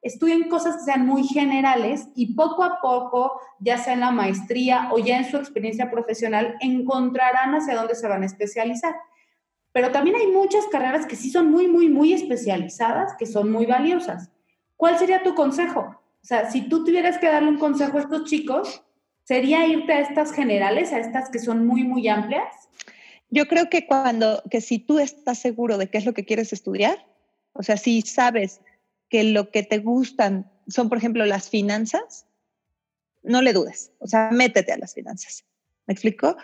[0.07, 4.89] estudien cosas que sean muy generales y poco a poco, ya sea en la maestría
[4.93, 8.95] o ya en su experiencia profesional, encontrarán hacia dónde se van a especializar.
[9.73, 13.67] Pero también hay muchas carreras que sí son muy, muy, muy especializadas, que son muy
[13.67, 14.31] valiosas.
[14.77, 15.81] ¿Cuál sería tu consejo?
[15.81, 18.83] O sea, si tú tuvieras que darle un consejo a estos chicos,
[19.25, 22.69] ¿sería irte a estas generales, a estas que son muy, muy amplias?
[23.29, 26.53] Yo creo que cuando, que si tú estás seguro de qué es lo que quieres
[26.53, 27.05] estudiar,
[27.53, 28.61] o sea, si sabes
[29.09, 32.27] que lo que te gustan son, por ejemplo, las finanzas,
[33.23, 35.45] no le dudes, o sea, métete a las finanzas.
[35.87, 36.37] ¿Me explico?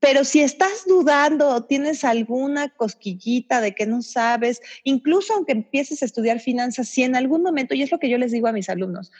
[0.00, 6.06] Pero si estás dudando tienes alguna cosquillita de que no sabes, incluso aunque empieces a
[6.06, 8.68] estudiar finanzas, si en algún momento, y es lo que yo les digo a mis
[8.68, 9.12] alumnos,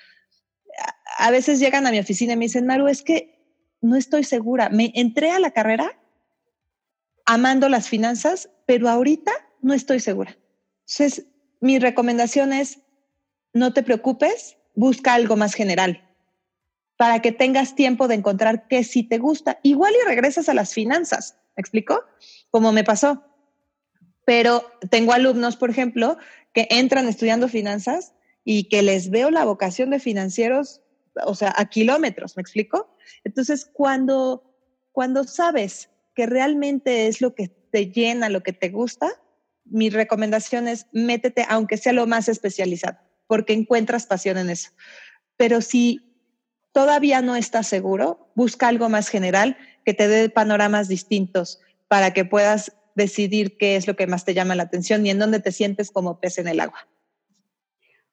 [1.18, 3.38] a, veces llegan a mi oficina y me dicen, Maru, es que
[3.80, 5.98] no estoy segura, me entré a la carrera
[7.26, 10.36] amando las finanzas, pero ahorita no estoy segura.
[10.80, 11.26] Entonces,
[11.62, 12.80] mi recomendación es,
[13.54, 16.08] no te preocupes, busca algo más general
[16.96, 19.60] para que tengas tiempo de encontrar qué sí te gusta.
[19.62, 22.04] Igual y regresas a las finanzas, ¿me explico?
[22.50, 23.24] Como me pasó.
[24.24, 26.18] Pero tengo alumnos, por ejemplo,
[26.52, 28.12] que entran estudiando finanzas
[28.44, 30.80] y que les veo la vocación de financieros,
[31.24, 32.92] o sea, a kilómetros, ¿me explico?
[33.22, 34.42] Entonces, cuando,
[34.90, 39.21] cuando sabes que realmente es lo que te llena, lo que te gusta,
[39.64, 44.70] mi recomendación es métete, aunque sea lo más especializado, porque encuentras pasión en eso.
[45.36, 46.00] Pero si
[46.72, 52.24] todavía no estás seguro, busca algo más general que te dé panoramas distintos para que
[52.24, 55.52] puedas decidir qué es lo que más te llama la atención y en dónde te
[55.52, 56.88] sientes como pez en el agua.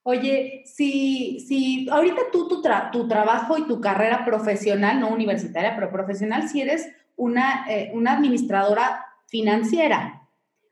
[0.03, 5.91] Oye, si, si ahorita tú tu, tu trabajo y tu carrera profesional, no universitaria, pero
[5.91, 10.18] profesional, si eres una, eh, una administradora financiera,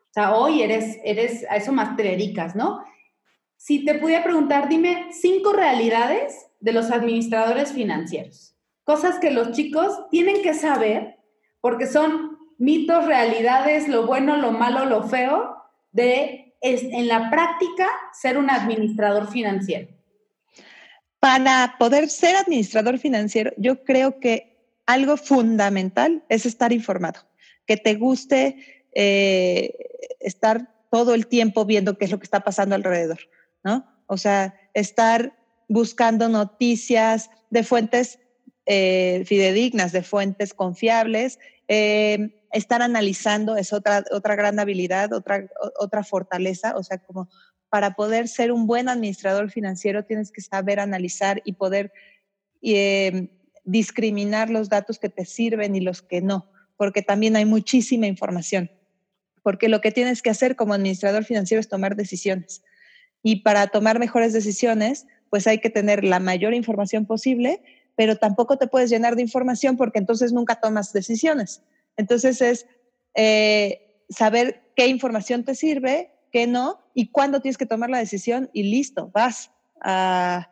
[0.09, 2.83] o sea, hoy eres, eres, a eso más te dedicas, ¿no?
[3.55, 8.55] Si te pudiera preguntar, dime cinco realidades de los administradores financieros.
[8.83, 11.17] Cosas que los chicos tienen que saber
[11.59, 15.55] porque son mitos, realidades, lo bueno, lo malo, lo feo
[15.91, 19.87] de en la práctica ser un administrador financiero.
[21.19, 27.21] Para poder ser administrador financiero, yo creo que algo fundamental es estar informado,
[27.65, 29.73] que te guste eh,
[30.19, 33.19] estar todo el tiempo viendo qué es lo que está pasando alrededor,
[33.63, 33.85] ¿no?
[34.07, 38.19] O sea, estar buscando noticias de fuentes
[38.65, 41.39] eh, fidedignas, de fuentes confiables.
[41.67, 45.47] Eh, estar analizando es otra, otra gran habilidad, otra,
[45.79, 47.29] otra fortaleza, o sea, como
[47.69, 51.91] para poder ser un buen administrador financiero tienes que saber analizar y poder
[52.61, 53.29] eh,
[53.65, 58.71] discriminar los datos que te sirven y los que no, porque también hay muchísima información,
[59.47, 62.65] porque lo que tienes que hacer como administrador financiero es tomar decisiones.
[63.23, 67.61] Y para tomar mejores decisiones, pues hay que tener la mayor información posible,
[67.95, 71.61] pero tampoco te puedes llenar de información porque entonces nunca tomas decisiones.
[71.95, 72.65] Entonces es
[73.15, 78.49] eh, saber qué información te sirve, qué no, y cuándo tienes que tomar la decisión
[78.51, 80.51] y listo, vas a,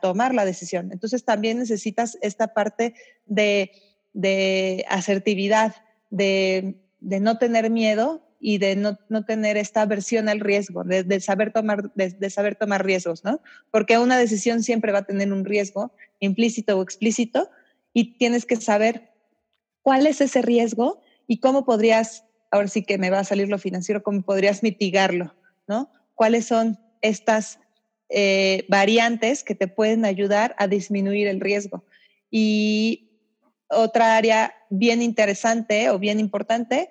[0.00, 0.90] tomar la decisión.
[0.90, 2.94] Entonces también necesitas esta parte
[3.26, 5.74] de, asertividad,
[6.08, 11.20] de, de no tener miedo y de no, no, tener esta aversión al riesgo, de,
[11.20, 13.40] saber tomar, de, saber tomar riesgos, ¿no?
[13.70, 17.50] Porque una decisión siempre va a tener un riesgo, implícito o explícito,
[17.92, 19.12] y tienes que saber
[19.82, 23.58] cuál es ese riesgo y cómo podrías, ahora sí que me va a salir lo
[23.58, 25.34] financiero, cómo podrías mitigarlo,
[25.68, 25.92] ¿no?
[26.14, 27.60] ¿Cuáles son estas
[28.08, 31.84] eh, variantes que te pueden ayudar a disminuir el riesgo?
[32.28, 33.11] Y
[33.72, 36.90] otra área bien interesante o bien importante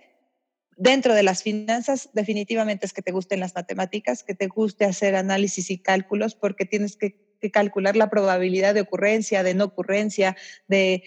[0.81, 5.15] dentro de las finanzas, definitivamente es que te gusten las matemáticas, que te guste hacer
[5.15, 11.03] análisis y cálculos, porque tienes que, calcular la probabilidad de ocurrencia, de no ocurrencia, de,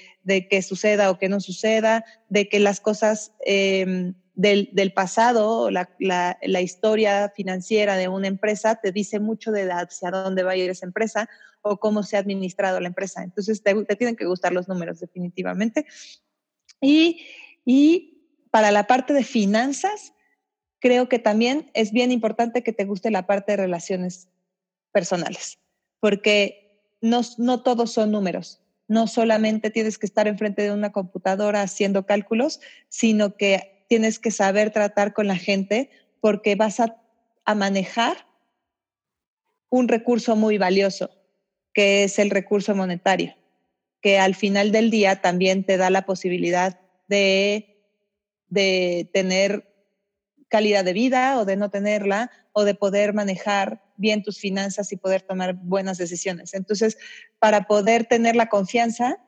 [0.50, 6.60] que suceda o que no suceda, de que las cosas em, del, pasado, la, la,
[6.60, 10.86] historia financiera de una empresa, te dice mucho de hacia dónde va a ir esa
[10.86, 11.28] empresa
[11.62, 13.22] o cómo se ha administrado la empresa.
[13.22, 15.86] Entonces, te, tienen que gustar los números, definitivamente.
[16.80, 17.24] Y,
[17.64, 20.12] y para la parte de finanzas,
[20.80, 24.28] creo que también es bien importante que te guste la parte de relaciones
[24.92, 25.58] personales,
[26.00, 28.60] porque no, no todos son números.
[28.86, 32.60] No solamente tienes que estar enfrente de una computadora haciendo cálculos,
[32.90, 35.90] sino que tienes que saber tratar con la gente
[36.20, 36.96] porque vas a,
[37.44, 38.26] a manejar
[39.68, 41.10] un recurso muy valioso,
[41.72, 43.36] que es el recurso monetario,
[44.00, 47.74] que al final del día también te da la posibilidad de
[48.54, 49.68] de tener
[50.48, 54.96] calidad de vida o de no tenerla o de poder manejar bien tus finanzas y
[54.96, 56.54] poder tomar buenas decisiones.
[56.54, 56.96] Entonces,
[57.40, 59.18] para poder tener la confianza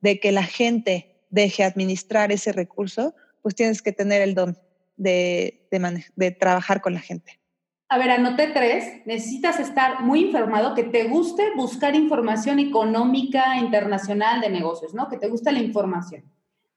[0.00, 4.56] de que la gente deje administrar ese recurso, pues tienes que tener el don
[4.96, 5.68] de,
[6.16, 7.40] de, trabajar con la gente.
[7.88, 9.02] A ver, anoté tres.
[9.04, 15.08] Necesitas estar muy informado, que te guste buscar información económica internacional de negocios, ¿no?
[15.08, 16.24] Que te guste la información.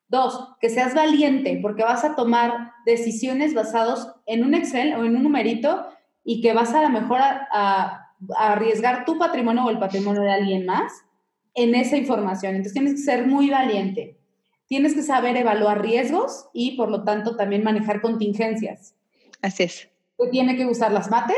[0.08, 5.16] Dos, que seas valiente, porque vas a tomar decisiones basadas en un Excel o en
[5.16, 5.88] un numerito
[6.24, 8.02] y que vas a lo mejor a,
[8.38, 10.92] arriesgar tu patrimonio o el patrimonio de alguien más
[11.54, 12.56] en esa información.
[12.56, 14.20] Entonces tienes que ser muy valiente.
[14.68, 18.96] Tienes que saber evaluar riesgos y por lo tanto también manejar contingencias.
[19.42, 19.90] Así es.
[20.18, 21.38] Te tiene que usar las mates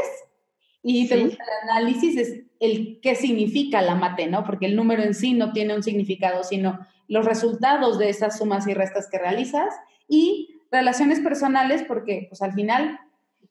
[0.81, 4.43] y te gusta el análisis, es el qué significa la mate, ¿no?
[4.43, 8.67] Porque el número en sí no tiene un significado, sino los resultados de esas sumas
[8.67, 9.73] y restas que realizas
[10.07, 12.99] y relaciones personales, porque pues al final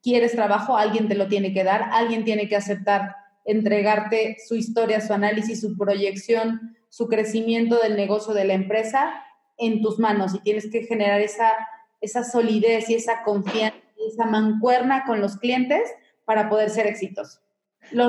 [0.02, 5.00] quieres trabajo, alguien te lo tiene que dar, alguien tiene que aceptar entregarte su historia,
[5.00, 9.22] su análisis, su proyección, su crecimiento del negocio de la empresa
[9.58, 11.52] en tus manos y tienes que generar esa,
[12.00, 15.90] esa solidez y esa confianza y esa mancuerna con los clientes
[16.24, 17.40] para poder ser exitoso.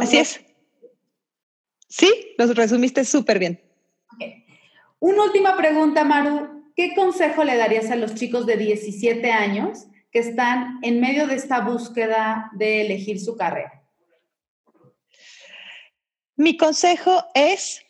[0.01, 0.41] Así es.
[1.87, 3.61] Sí, los resumiste súper bien.
[4.99, 6.71] Una última pregunta, Maru.
[6.75, 11.35] ¿Qué consejo le darías a los chicos de 17 años que están en medio de
[11.35, 13.83] esta búsqueda de elegir su carrera?
[16.35, 17.83] Mi consejo es,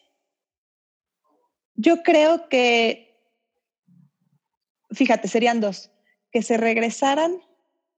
[1.75, 3.06] yo creo que,
[4.91, 5.91] fíjate, serían dos,
[6.31, 7.41] que se regresaran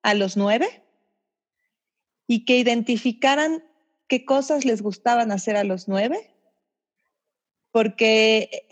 [0.01, 0.83] a los nueve
[2.27, 3.63] y que identificaran
[4.07, 6.33] qué cosas les gustaban hacer a los nueve,
[7.71, 8.67] porque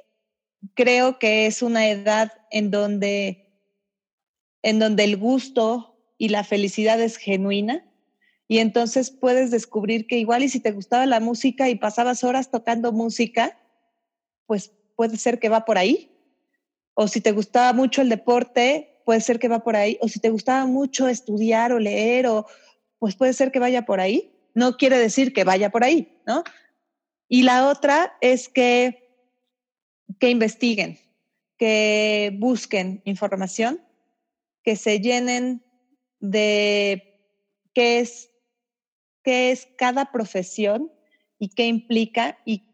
[0.74, 3.43] creo que es una edad en donde
[4.63, 7.86] en donde el gusto y la felicidad es genuina.
[8.47, 12.49] Y entonces puedes descubrir que igual y si te gustaba la música y pasabas horas
[12.49, 13.57] tocando música,
[14.45, 16.16] pues puede ser que va por ahí.
[16.99, 19.99] O si te gustaba mucho el deporte, puede ser que va por ahí.
[20.01, 22.47] O si te gustaba mucho estudiar o leer, o,
[22.97, 24.33] pues puede ser que vaya por ahí.
[24.55, 26.43] No quiere decir que vaya por ahí, ¿no?
[27.29, 29.13] Y la otra es que,
[30.19, 30.97] que investiguen,
[31.59, 33.79] que busquen información
[34.63, 35.63] que se llenen
[36.19, 37.21] de
[37.75, 38.31] qué es,
[39.23, 40.91] qué es cada profesión
[41.37, 42.66] y qué implica y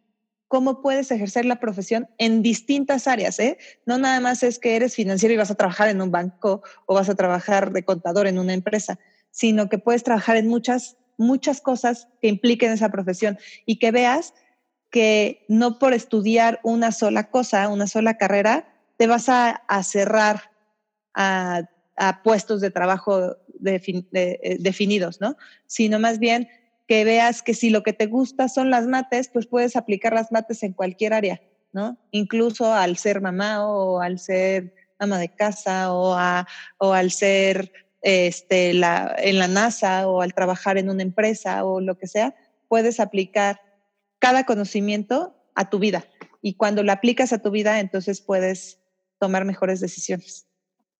[0.53, 3.39] cómo puedes ejercer la profesión en distintas áreas.
[3.39, 3.57] ¿eh?
[3.87, 6.93] No nada más es que eres financiero y vas a trabajar en un banco o
[6.93, 8.99] vas a trabajar de contador en una empresa,
[9.31, 14.35] sino que puedes trabajar en muchas, muchas cosas que impliquen esa profesión y que veas
[14.91, 20.51] que no por estudiar una sola cosa, una sola carrera, te vas a, cerrar
[21.15, 21.63] a
[21.95, 25.35] a puestos de trabajo eh, definidos, ¿no?
[25.67, 26.47] Sino más bien
[26.87, 30.31] que veas que si lo que te gusta son las mates, pues puedes aplicar las
[30.31, 31.97] mates en cualquier área, ¿no?
[32.11, 36.15] Incluso al ser mamá o al ser ama de casa o,
[36.77, 37.71] o al ser
[38.01, 42.35] este, la, en la NASA o al trabajar en una empresa o lo que sea,
[42.67, 43.61] puedes aplicar
[44.19, 46.05] cada conocimiento a tu vida.
[46.41, 48.79] Y cuando lo aplicas a tu vida, entonces puedes
[49.19, 50.47] tomar mejores decisiones.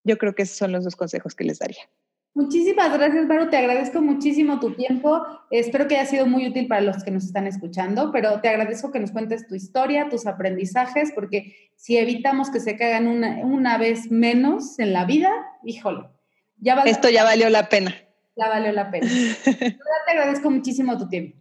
[0.03, 1.89] Yo creo que esos son los dos consejos que les daría.
[2.35, 3.49] Muchísimas gracias, Maru.
[3.49, 5.21] Te agradezco muchísimo tu tiempo.
[5.51, 8.91] Espero que haya sido muy útil para los que nos están escuchando, pero te agradezco
[8.91, 14.09] que nos cuentes tu historia, tus aprendizajes, porque si evitamos que se caigan una, vez
[14.09, 15.31] menos en la vida,
[15.63, 16.09] híjole.
[16.57, 17.93] Ya Esto ya valió la pena.
[18.35, 19.07] Ya valió la pena.
[19.43, 21.37] te agradezco muchísimo tu tiempo.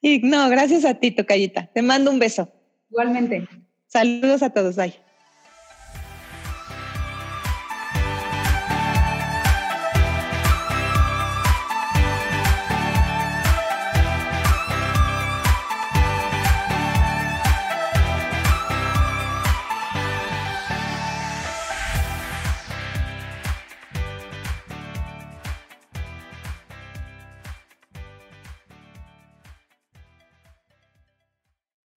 [0.00, 1.66] Y no, gracias a ti, Tocayita.
[1.72, 2.52] Te mando un beso.
[2.88, 3.48] Igualmente.
[3.88, 4.76] Saludos a todos.
[4.76, 5.07] Bye.